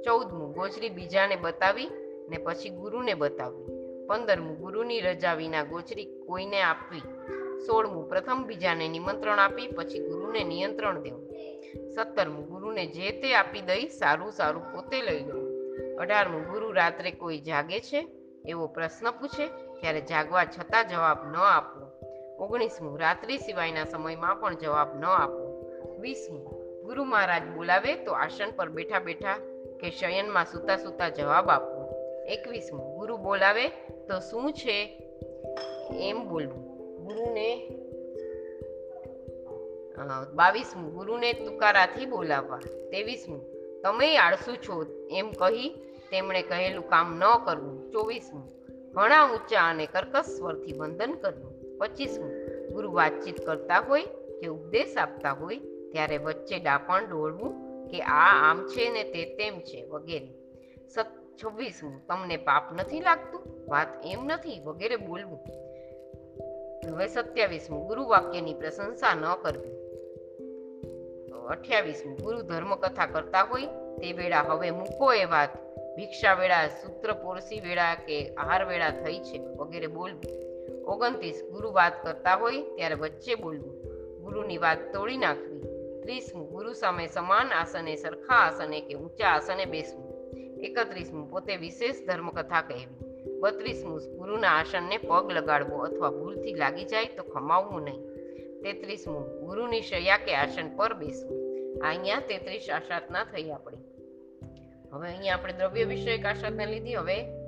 [0.03, 1.91] ચૌદમું ગોચરી બીજાને બતાવી
[2.29, 7.03] ને પછી ગુરુને બતાવવી પંદરમું ગુરુની રજા વિના ગોચરી કોઈને આપવી.
[7.67, 11.35] સોળમું પ્રથમ બીજાને નિમંત્રણ આપી પછી ગુરુને નિયંત્રણ દેવું.
[11.95, 15.51] સત્તરમું ગુરુને જે તે આપી દઈ સારું સારું પોતે લઈ લેવું
[15.97, 18.09] અઢારમું ગુરુ રાત્રે કોઈ જાગે છે?
[18.47, 19.47] એવો પ્રશ્ન પૂછે.
[19.81, 21.80] ત્યારે જાગવા છતાં જવાબ ન આપવો.
[22.41, 25.47] ઓગણીસમું રાત્રિ સિવાયના સમયમાં પણ જવાબ ન આપવો
[26.01, 26.45] વીસમું,
[26.83, 29.37] ગુરુ મહારાજ બોલાવે તો આસન પર બેઠા બેઠા
[29.81, 31.83] કે શયનમાં સૂતા સૂતા જવાબ આપવો
[32.27, 33.67] એકવીસમું, ગુરુ બોલાવે
[34.09, 34.77] તો શું છે?
[36.09, 36.65] એમ બોલવું.
[37.05, 37.49] ગુરુને
[40.35, 42.61] બાવીસમું, ગુરુને તુકારાથી બોલાવવા.
[42.91, 43.43] ત્રેવીસમું,
[43.83, 44.75] તમે આળસુ છો
[45.11, 45.69] એમ કહી
[46.11, 47.77] તેમણે કહેલું કામ ન કરવું.
[47.93, 48.47] ચોવીસમું,
[48.93, 51.50] ઘણા ઊંચા અને કર્કશ સ્વરથી વંદન કરવું
[51.81, 52.33] પચીસમું.
[52.73, 54.03] ગુરુ વાતચીત કરતા હોય
[54.41, 55.59] કે ઉપદેશ આપતા હોય
[55.93, 60.29] ત્યારે વચ્ચે ડાપણ દોડવું કે આ આમ છે ને તે તેમ છે વગેરે.
[61.45, 62.07] છવ્વીસમું.
[62.07, 63.43] તમને પાપ નથી લાગતું?
[63.69, 65.39] વાત એમ નથી, વગેરે બોલવું.
[66.95, 67.87] હવે સત્યાવીસમું.
[67.87, 69.71] ગુરુ વાક્યની પ્રશંસા ન કરવી.
[71.49, 72.17] અઠ્યાવીસમું.
[72.17, 73.63] ગુરુ ધર્મ કથા કરતા હોય
[73.97, 75.49] તે વેળા હવે મૂકો એ વાત.
[75.97, 80.50] ભિક્ષા વેળા, સૂત્ર પોરસી વેળા કે આહાર વેળા થઈ છે વગેરે બોલવું.
[80.91, 83.83] ઓગણત્રીસ ગુરુ વાત કરતા હોય ત્યારે વચ્ચે બોલવું.
[84.21, 85.61] ગુરુની વાત તોડી નાખવી.
[86.03, 90.11] ત્રીસમું, ગુરુ સામે સમાન આસને સરખા આસને કે ઊંચા આસને બેસવું.
[90.61, 93.31] એકત્રીસમું, પોતે વિશેષ ધર્મકથા કહેવી.
[93.41, 98.01] બત્રીસમું, ગુરુના આસનને પગ લગાડવો અથવા ભૂલથી લાગી જાય તો ખમાવવું નહીં.
[98.63, 101.41] તેત્રીસમું, ગુરુની શયા કે આસન પર બેસવું.
[101.89, 103.79] અહીંયા તેત્રીસ આશાતના થઈ આપણે.
[104.93, 106.95] હવે અહીંયા આપણે દ્રવ્ય વિષયક આશાતને લીધી.
[106.95, 107.40] હવે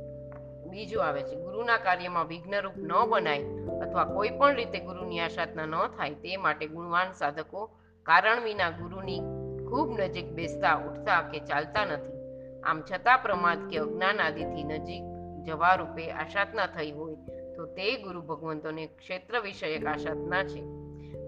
[0.73, 1.37] બીજું આવે છે.
[1.45, 3.45] ગુરુના કાર્યમાં વિઘ્નરૂપ ન બનાય
[3.85, 7.61] અથવા કોઈ પણ રીતે ગુરુની આસાધના ન થાય તે માટે ગુણવાન સાધકો
[8.07, 9.23] કારણ વિના ગુરુની
[9.69, 12.19] ખૂબ નજીક બેસતા, ઉઠતા કે ચાલતા નથી.
[12.65, 15.05] આમ છતાં પ્રમાદ કે અજ્ઞાન આદિથી નજીક
[15.45, 17.17] જવા રૂપે આસાધના થઈ હોય
[17.57, 20.63] તો તે ગુરુ ભગવંતોને ક્ષેત્ર વિષયક આસાધના છે.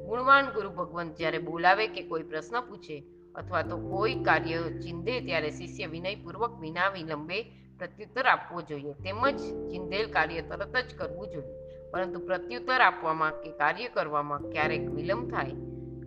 [0.07, 2.97] ગુણવાન ગુરુ ભગવંત જ્યારે બોલાવે કે કોઈ પ્રશ્ન પૂછે
[3.35, 7.39] અથવા તો કોઈ કાર્ય ચિંધે ત્યારે શિષ્ય વિનયપૂર્વક વિના વિલંબે
[7.79, 8.93] પ્રત્યુત્તર આપવો જોઈએ.
[8.93, 11.55] તેમજ ચિંધેલ કાર્ય તરત જ કરવું જોઈએ.
[11.91, 15.51] પરંતુ પ્રત્યુત્તર આપવામાં કે કાર્ય કરવામાં ક્યારેક વિલંબ થાય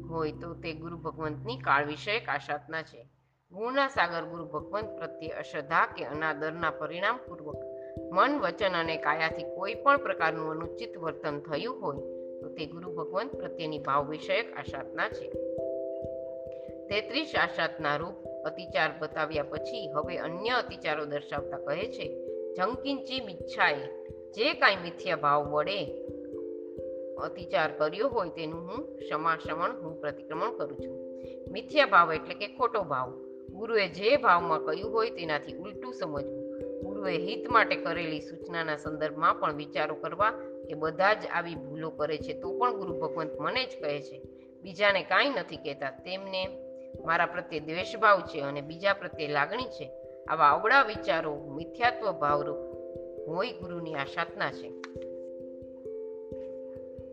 [0.10, 3.10] હોય તો તે ગુરુ ભગવંતની કાળ વિષયક આશાતના છે.
[3.52, 7.56] ગુણના સાગર ગુરુ ભગવંત પ્રત્યે અશ્રદ્ધા કે અનાદરના પરિણામ પૂર્વક
[8.14, 11.98] મન, વચન અને કાયાથી કોઈ પણ પ્રકારનું અનુચિત વર્તન થયું હોય
[12.42, 15.30] તો તે ગુરુ ભગવંત પ્રત્યેની ભાવ વિષયક આશાતના છે.
[16.88, 22.06] તેત્રીસ આશાતના રૂપ અતિચાર બતાવ્યા પછી હવે અન્ય અતિચારો દર્શાવતા કહે છે,
[22.54, 23.86] જંકિંચી મિચ્છાએ,
[24.32, 25.80] જે કાંઈ મિથ્યા ભાવ વડે
[27.24, 30.96] અતિચાર કર્યો હોય તેનું હું ક્ષમાક્ષમણ હું પ્રતિક્રમણ કરું છું.
[31.52, 33.10] મિથ્યા ભાવ એટલે કે ખોટો ભાવ.
[33.48, 36.48] ગુરુએ જે ભાવમાં કહ્યું હોય તેનાથી ઉલટું સમજવું.
[36.82, 40.32] ગુરુએ હિત માટે કરેલી સૂચનાના સંદર્ભમાં પણ વિચારો કરવા
[40.68, 44.22] કે બધા જ આવી ભૂલો કરે છે તો પણ ગુરુ ભગવંત મને જ કહે છે.
[44.62, 45.90] બીજાને કાંઈ નથી કહેતા.
[45.90, 46.42] તેમને
[47.06, 49.92] મારા પ્રત્યે દ્વેષભાવ છે અને બીજા પ્રત્યે લાગણી છે.
[50.30, 52.58] આવા અવળા વિચારો મિથ્યાત્વ ભાવરૂપ
[53.28, 54.74] હોય ગુરુની આ સાધના છે.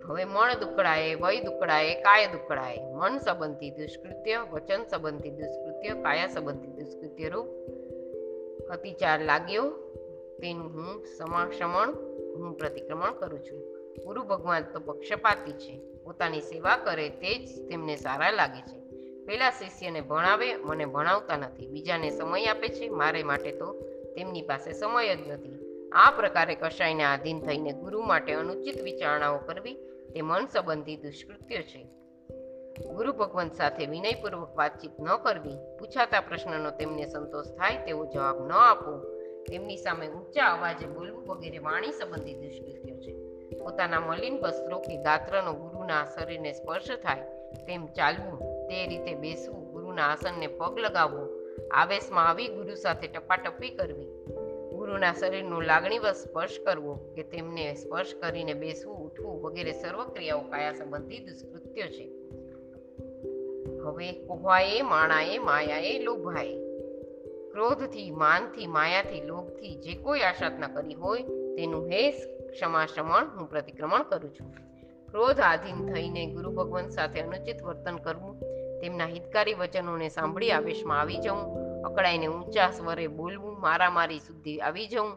[0.09, 6.67] હવે મણ દુકડાએ વય દુકડાએ કાય દુકડાએ મન સંબંધી દુષ્કૃત્ય, વચન સંબંધી દુષ્કૃત્ય, કાયા સંબંધી
[6.67, 7.47] દુષ્કૃત્ય રૂપ
[8.71, 9.71] અતિચાર લાગ્યો,
[10.43, 11.93] તેનું હું સમાક્ષમણ,
[12.35, 13.75] હું પ્રતિક્રમણ કરું છું.
[14.05, 15.81] ગુરુ ભગવાન તો પક્ષપાતી છે.
[16.05, 18.84] પોતાની સેવા કરે તે જ તેમને સારા લાગે છે.
[19.27, 21.67] પેલા શિષ્યને ભણાવે, મને ભણાવતા નથી.
[21.67, 23.81] બીજાને સમય આપે છે, મારે માટે તો
[24.17, 25.59] તેમની પાસે સમય જ નથી.
[25.93, 29.75] આ પ્રકારે કશાયને આધીન થઈને ગુરુ માટે અનુચિત વિચારણાઓ કરવી
[30.15, 31.87] તે મન સંબંધી દુષ્કૃત્ય છે.
[32.87, 38.53] ગુરુ ભગવંત સાથે વિનયપૂર્વક વાતચીત ન કરવી, પૂછાતા પ્રશ્નનો તેમને સંતોષ થાય તેવો જવાબ ન
[38.53, 38.99] આપવો,
[39.45, 43.35] તેમની સામે ઊંચા અવાજે બોલવું વગેરે વાણી સંબંધી દુષ્કૃત્યો છે.
[43.59, 47.21] પોતાના મલિન વસ્ત્રો કે ગાત્રનો ગુરુના શરીરને સ્પર્શ થાય
[47.67, 51.25] તેમ ચાલવું તે રીતે બેસવું, ગુરુના આસનને પગ લગાવવો,
[51.71, 54.11] આવેશમાં આવી ગુરુ સાથે ટપાટપી કરવી.
[54.71, 60.73] ગુરુના શરીરનો લાગણીવશ સ્પર્શ કરવો કે તેમને સ્પર્શ કરીને બેસવું, ઉઠવું વગેરે સર્વ ક્રિયાઓ કાયા
[60.73, 62.07] સંબંધી દુષ્કૃત્ય છે.
[63.85, 66.65] હવે કોહાએ માણાએ માયાએ લોભાએ
[67.53, 71.23] ક્રોધથી, માનથી, માયાથી, લોભથી જે કોઈ આશાધના કરી હોય
[71.57, 72.11] તેનું હે
[72.51, 74.55] ક્ષમાશમણ હું પ્રતિક્રમણ કરું છું.
[75.11, 78.54] ક્રોધ આધીન થઈને ગુરુ ભગવાન સાથે અનુચિત વર્તન કરવું
[78.85, 81.45] તેમના હિતકારી વચનોને સાંભળી આવેશમાં આવી જવું
[81.85, 85.13] અકળાઈને ઊંચા સ્વરે બોલવું મારામારી સુધી આવી જવું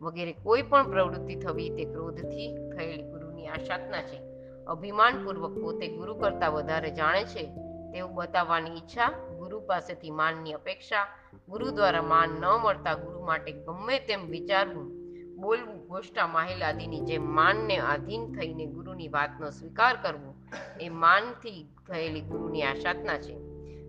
[0.00, 4.18] વગેરે કોઈ પણ પ્રવૃત્તિ થવી તે ક્રોધથી થયેલી ગુરુની આશાતના છે.
[4.66, 7.44] અભિમાનપૂર્વક પોતે ગુરુ કરતાં વધારે જાણે છે.
[7.92, 11.06] તેવું બતાવવાની ઈચ્છા ગુરુ પાસેથી માનની અપેક્ષા,
[11.48, 14.88] ગુરુ દ્વારા માન ન મળતા ગુરુ માટે ગમે તેમ વિચારવું,
[15.36, 20.37] બોલવું, ગોષ્ઠા, માહિલ આદિની જેમ માનને આધીન થઈને ગુરુની વાતનો સ્વીકાર કરવો
[20.80, 23.34] એ માનથી થયેલી ગુરુની આશાધના છે.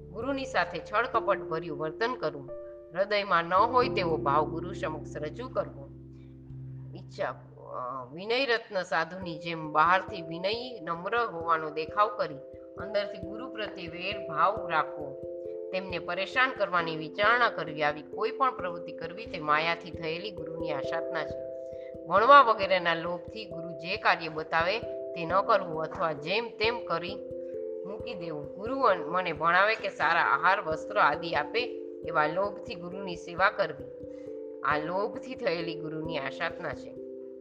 [0.10, 2.50] ગુરુની સાથે છળ કપટ ભર્યું વર્તન કરવું
[2.94, 5.84] હૃદયમાં ન હોય તેવો ભાવ ગુરુ સમક્ષ રજૂ કરવો.
[6.96, 7.34] ઈચ્છા
[8.14, 12.40] વિનય રત્ન સાધુની જેમ બહારથી વિનય નમ્ર હોવાનો દેખાવ કરી,
[12.78, 15.08] અંદરથી ગુરુ પ્રત્યે વેર ભાવ રાખવો.
[15.72, 21.24] તેમને પરેશાન કરવાની વિચારણા કરવી આવી કોઈ પણ પ્રવૃત્તિ કરવી તે માયાથી થયેલી ગુરુની આશાધના
[21.24, 21.38] છે.
[22.08, 24.76] ભણવા વગેરેના લોભથી ગુરુ જે કાર્ય બતાવે
[25.16, 27.18] તે ન કરવું અથવા જેમ તેમ કરી
[27.88, 28.56] મૂકી દેવું.
[28.56, 28.76] ગુરુ
[29.08, 31.62] મને ભણાવે કે સારા આહાર, વસ્ત્ર આદિ આપે
[32.08, 33.92] એવા લોભથી ગુરુની સેવા કરવી.
[34.64, 36.92] આ લોભથી થયેલી ગુરુની આશાતના છે.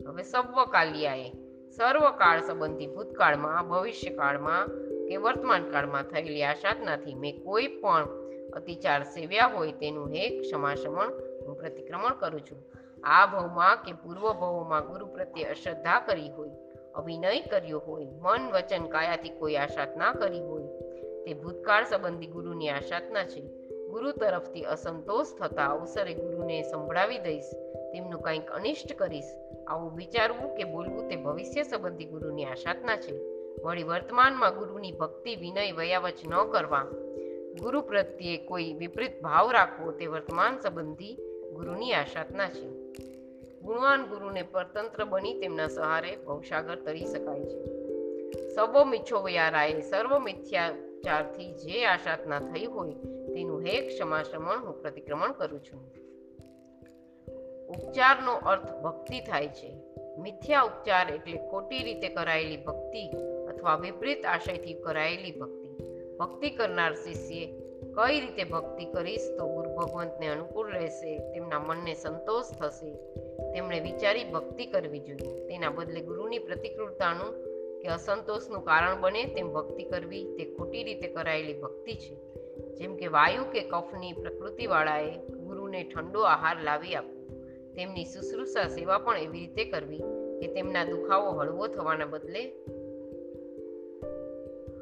[0.06, 1.32] હવે સર્વકાલિયાએ,
[1.76, 4.68] સર્વકાળ સંબંધી ભૂતકાળમાં ભવિષ્યકાળમાં
[5.08, 8.08] કે વર્તમાનકાળમાં થયેલી આશાતનાથી મેં કોઈ પણ
[8.52, 11.10] અતિચાર સેવ્યા હોય તેનું હે ક્ષમાશમણ
[11.46, 12.64] હું પ્રતિક્રમણ કરું છું.
[13.04, 16.67] આ ભવમાં કે પૂર્વ ભવોમાં ગુરુ પ્રત્યે અશ્રદ્ધા કરી હોય
[16.98, 20.66] અભિનય કર્યો હોય, મન, વચન, કાયાથી કોઈ આશાત ના કરી હોય,
[21.24, 23.42] તે ભૂતકાળ સંબંધી ગુરુની આશાતના છે.
[23.88, 27.50] ગુરુ તરફથી અસંતોષ થતા અવસરે ગુરુને સંભળાવી દઈશ,
[27.92, 29.30] તેમનું કંઈક અનિષ્ટ કરીશ,
[29.68, 33.18] આવું વિચારવું કે બોલવું તે ભવિષ્ય સંબંધી ગુરુની આશાતના છે.
[33.62, 36.84] વળી વર્તમાનમાં ગુરુની ભક્તિ, વિનય, વયાવચ ન કરવા,
[37.60, 41.16] ગુરુ પ્રત્યે કોઈ વિપરીત ભાવ રાખવો તે વર્તમાન સંબંધી
[41.52, 42.77] ગુરુની આશાતના છે.
[43.68, 47.64] ગુણવાન ગુરુને પરતંત્ર બની તેમના સહારે ભવસાગર તરી શકાય છે.
[48.54, 52.94] સવો મિચ્છોવયારાએ સર્વ મિથ્યાચારથી જે આશાતના થઈ હોય
[53.34, 55.84] તેનું હે ક્ષમાશ્રમણ હું પ્રતિક્રમણ કરું છું.
[57.68, 59.70] ઉપચારનો અર્થ ભક્તિ થાય છે.
[60.18, 63.10] મિથ્યા ઉપચાર એટલે ખોટી રીતે કરાયેલી ભક્તિ
[63.48, 65.84] અથવા વિપરીત આશયથી કરાયેલી ભક્તિ.
[66.16, 67.46] ભક્તિ કરનાર શિષ્ય
[67.92, 72.98] કઈ રીતે ભક્તિ કરીશ તો ગુરુ ભગવંતને અનુકૂળ રહેશે, તેમના મનને સંતોષ થશે.
[73.52, 75.48] તેમણે વિચારી ભક્તિ કરવી જોઈએ.
[75.48, 77.30] તેના બદલે ગુરુની પ્રતિકૂળતાનું
[77.80, 82.14] કે અસંતોષનું કારણ બને તેમ ભક્તિ કરવી તે ખોટી રીતે કરાયેલી ભક્તિ છે.
[82.74, 87.18] જેમ કે વાયુ કે કફની પ્રકૃતિવાળાએ ગુરુને ઠંડો આહાર લાવી આપવો
[87.74, 89.98] તેમની શુશ્રૂષા સેવા પણ એવી રીતે કરવી
[90.40, 92.52] કે તેમના દુખાવો હળવો થવાના બદલે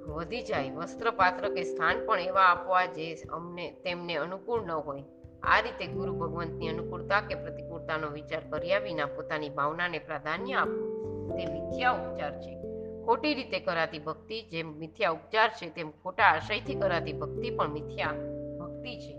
[0.06, 0.70] વધી જાય.
[0.70, 5.02] વસ્ત્ર પાત્ર કે સ્થાન પણ એવા આપવા જે અમને તેમને અનુકૂળ ન હોય.
[5.46, 11.46] આ રીતે ગુરુ ભગવંતની અનુકૂળતા કે પ્રતિકૂળતાનો વિચાર કર્યા વિના પોતાની ભાવનાને પ્રાધાન્ય આપવું તે
[11.46, 12.56] મિથ્યા ઉપચાર છે.
[13.04, 18.12] ખોટી રીતે કરાતી ભક્તિ જેમ મિથ્યા ઉપચાર છે, તેમ ખોટા આશયથી કરાતી ભક્તિ પણ મિથ્યા
[18.60, 19.14] ભક્તિ છે.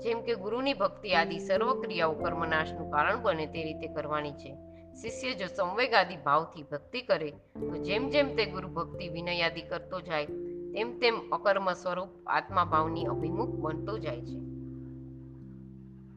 [0.00, 4.56] જેમ કે ગુરુની ભક્તિ આદિ સર્વ ક્રિયાઓ કર્મનાશનું કારણ બને તે રીતે કરવાની છે.
[4.94, 10.26] શિષ્ય જો સંવેગાદી ભાવથી ભક્તિ કરે, તો જેમ જેમ તે ગુરુ ભક્તિ વિનયાદી કરતો જાય,
[10.74, 14.53] તેમ તેમ અકર્મ સ્વરૂપ આત્મા ભાવની અભિમુખ બનતો જાય છે.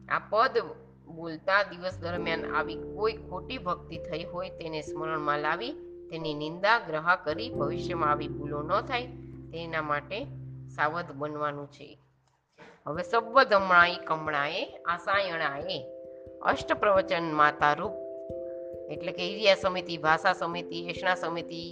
[0.08, 0.56] આ પદ
[1.14, 5.72] બોલતા દિવસ દરમિયાન આવી કોઈ ખોટી ભક્તિ થઈ હોય તેને સ્મરણમાં લાવી
[6.10, 9.06] તેની નિંદા ગ્રહા કરી ભવિષ્યમાં આવી ભૂલો ન થાય
[9.52, 10.18] તેના માટે
[10.76, 11.98] સાવધ બનવાનું છે.
[12.86, 15.78] હવે સબ્બધમણાએ કમણાએ આસાયણાએ
[16.42, 17.92] અષ્ટ પ્રવચન માતા રૂપ,
[18.90, 21.62] એટલે કે ઇરિયા સમિતિ, ભાષા સમિતિ એષણા સમિતિ,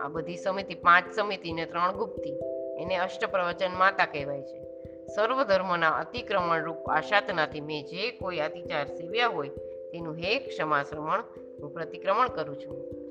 [0.00, 2.38] આ બધી સમિતિ, પાંચ સમિતિ ને ત્રણ ગુપ્તી,
[2.82, 4.61] એને અષ્ટ પ્રવચન માતા કહેવાય છે.
[5.06, 9.48] સર્વ ધર્મના અતિક્રમણ રૂપ આશાતનાથી મેં જે કોઈ અતિચાર સેવ્યા હોય
[9.92, 11.20] તેનું હે ક્ષમાશ્રમણ
[11.62, 13.02] હું પ્રતિક્રમણ કરું છું.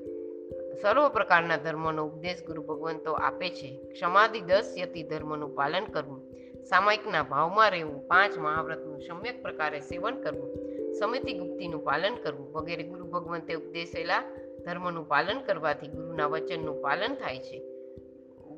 [0.82, 3.76] સર્વ પ્રકારના ધર્મનો ઉપદેશ ગુરુ ભગવંતો આપે છે.
[3.92, 6.30] ક્ષમાદિ દસ યતિ ધર્મનું પાલન કરવું.
[6.62, 8.08] સામાયિકના ભાવમાં રહેવું.
[8.08, 10.54] પાંચ મહાવ્રતનું સમ્યક પ્રકારે સેવન કરવું.
[10.92, 12.52] સમિતિ ગુપ્તિનું પાલન કરવું.
[12.52, 14.22] વગેરે ગુરુ ભગવંતે ઉપદેશેલા
[14.64, 17.71] ધર્મનું પાલન કરવાથી ગુરુના વચનનું પાલન થાય છે.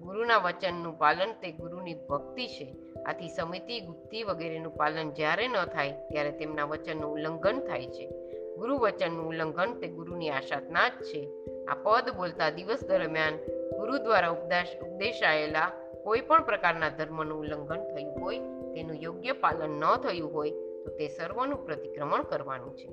[0.04, 2.76] ગુરુના વચનનું પાલન તે ગુરુની ભક્તિ છે.
[3.06, 8.10] આથી સમિતિ, ગુપ્તિ વગેરેનું પાલન જ્યારે ન થાય, ત્યારે તેમના વચનનું ઉલ્લંઘન થાય છે.
[8.56, 11.28] ગુરુ વચનનું ઉલ્લંઘન તે ગુરુની આશાતના જ છે.
[11.68, 13.36] આ પદ બોલતા દિવસ દરમિયાન
[13.76, 15.70] ગુરુ દ્વારા ઉપદેશ, ઉપદેશાયેલા
[16.04, 18.38] કોઈ પણ પ્રકારના ધર્મનું ઉલ્લંઘન થયું હોય,
[18.74, 20.50] તેનું યોગ્ય પાલન ન થયું હોય,
[20.84, 22.88] તો તે સર્વનું પ્રતિક્રમણ કરવાનું છે.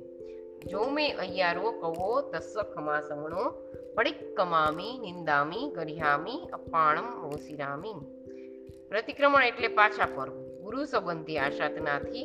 [0.61, 3.70] જો મેં અయ్యాરો કવો તસ્સ ખમાસમણો પડિક
[4.37, 7.93] કમામી નિંદામી, ગરિહામી, અપાણમ, ઓસિરામી.
[8.89, 10.61] પ્રતિક્રમણ એટલે પાછા ફરવું.
[10.61, 12.23] ગુરુ સંબંધી આશાતનાથી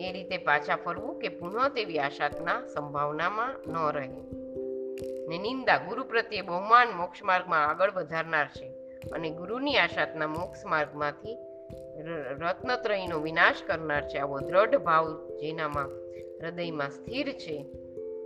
[0.00, 4.08] એ રીતે પાછા ફરવું કે પુનઃ તેવી આશાતના સંભાવનામાં ન રહે.
[5.28, 8.68] ને નિંદા ગુરુ પ્રત્યે બહુમાન મોક્ષ માર્ગમાં આગળ વધારનાર છે
[9.12, 11.36] અને ગુરુની આશાતના મોક્ષ માર્ગમાંથી
[12.40, 14.18] રત્નત્રયનો વિનાશ કરનાર છે.
[14.18, 15.86] આવો દ્રઢ ભાવ જેનામાં
[16.42, 17.66] હૃદયમાં સ્થિર છે.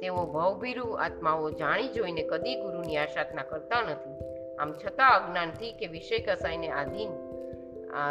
[0.01, 4.14] તેઓ ભવભીરુ આત્માઓ જાણી જોઈને કદી ગુરુની આશાતના કરતા નથી.
[4.57, 7.11] આમ છતાં અજ્ઞાનથી કે વિષય કસાઈને આધીન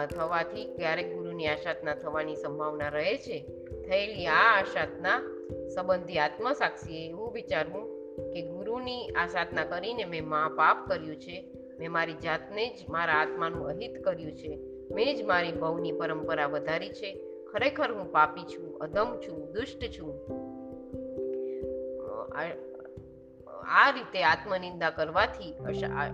[0.08, 3.46] થવાથી ક્યારેક ગુરુની આશાતના થવાની સંભાવના રહે છે.
[3.88, 5.20] થયેલી આ આશાધના
[5.76, 7.84] સંબંધી આત્મસાક્ષીએ એવું વિચારવું
[8.34, 11.54] કે ગુરુની આશાતના કરીને મેં મા પાપ કર્યું છે.
[11.80, 14.60] મેં મારી જાતને જ મારા આત્માનું અહિત કર્યું છે.
[14.92, 17.22] મેં જ મારી ભવની પરંપરા વધારી છે.
[17.52, 20.45] ખરેખર હું પાપી છું, અધમ છું, દુષ્ટ છું.
[22.36, 25.54] આ રીતે આત્મનિંદા કરવાથી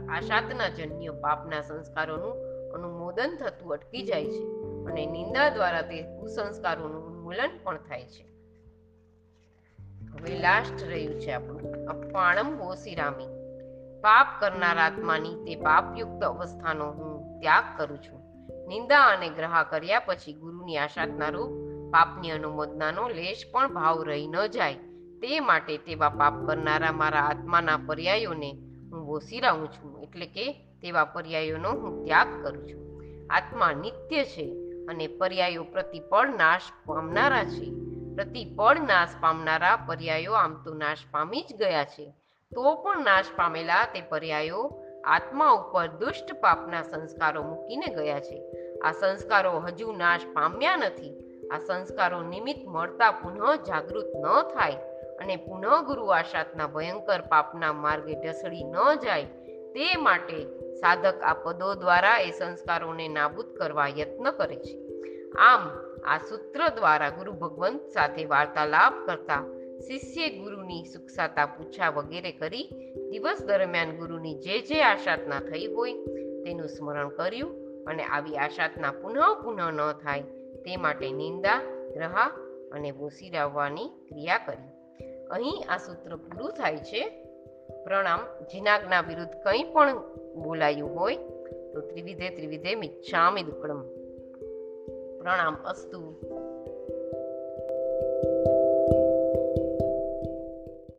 [0.09, 2.36] આશાતના જન્ય પાપના સંસ્કારોનું
[2.74, 4.43] અનુમોદન થતું અટકી જાય છે
[4.86, 8.24] અને નિંદા દ્વારા તે કુસંસ્કારોનું ઉન્મૂલન પણ થાય છે.
[10.11, 13.28] હવે લાસ્ટ રહ્યું છે આપણું અપાણમ હોશિરામી
[14.01, 18.19] પાપ કરનાર આત્માની તે પાપયુક્ત અવસ્થાનો હું ત્યાગ કરું છું.
[18.67, 21.51] નિંદા અને ગ્રહા કર્યા પછી ગુરુની આશાતના રૂપ
[21.91, 24.91] પાપની અનુમોદનાનો લેશ પણ ભાવ રહી ન જાય.
[25.22, 28.51] તે માટે તેવા પાપ કરનારા મારા આત્માના પર્યાયોને
[28.91, 33.01] હું વોસીરાવું છું, એટલે કે તેવા પર્યાયોનો હું ત્યાગ કરું છું.
[33.30, 34.53] આત્મા નિત્ય છે
[34.89, 37.72] અને પર્યાયો પ્રતિપળ નાશ પામનારા છે.
[38.15, 42.11] પ્રતિપળ નાશ પામનારા પર્યાયો આમ તો નાશ પામી જ ગયા છે.
[42.51, 48.43] તો પણ નાશ પામેલા તે પર્યાયો આત્મા ઉપર દુષ્ટ પાપના સંસ્કારો મૂકીને ગયા છે.
[48.80, 51.13] આ સંસ્કારો હજુ નાશ પામ્યા નથી.
[51.53, 54.91] આ સંસ્કારો નિમિત્ત મળતા પુનઃ જાગૃત ન થાય.
[55.22, 59.28] અને પુનઃ ગુરુ આશાતના ભયંકર પાપના માર્ગે ઢસડી ન જાય,
[59.74, 60.39] તે માટે
[60.82, 64.76] સાધક આ પદો દ્વારા એ સંસ્કારોને નાબૂદ કરવા યત્ન કરે છે.
[65.38, 65.63] આમ,
[66.05, 69.43] આ સૂત્ર દ્વારા ગુરુ ભગવંત સાથે વાર્તાલાપ કરતા
[69.88, 72.65] શિષ્ય ગુરુની સુખસાતા પૂછા વગેરે કરી
[73.11, 75.95] દિવસ દરમિયાન ગુરુની જે જે આશાતના થઈ હોય
[76.43, 77.53] તેનું સ્મરણ કર્યું
[77.88, 80.22] અને આવી આશાતના પુનઃ પુનઃ ન થાય,
[80.63, 81.59] તે માટે નિંદા
[81.93, 82.30] ગ્રહા
[82.74, 84.70] અને વોસીરાવવાની ક્રિયા કરી.
[85.32, 87.10] અહીં આ સૂત્ર પૂરું થાય છે.
[87.84, 88.20] પ્રણામ.
[88.54, 89.98] જીનાગના વિરુદ્ધ કંઈ પણ
[90.36, 91.18] બોલાયું હોય
[91.74, 93.82] તો ત્રિવિધે ત્રિવિધે મિચ્છામિ દુક્કડમ
[95.20, 95.56] પ્રણામ.
[95.66, 96.16] અસ્તુ.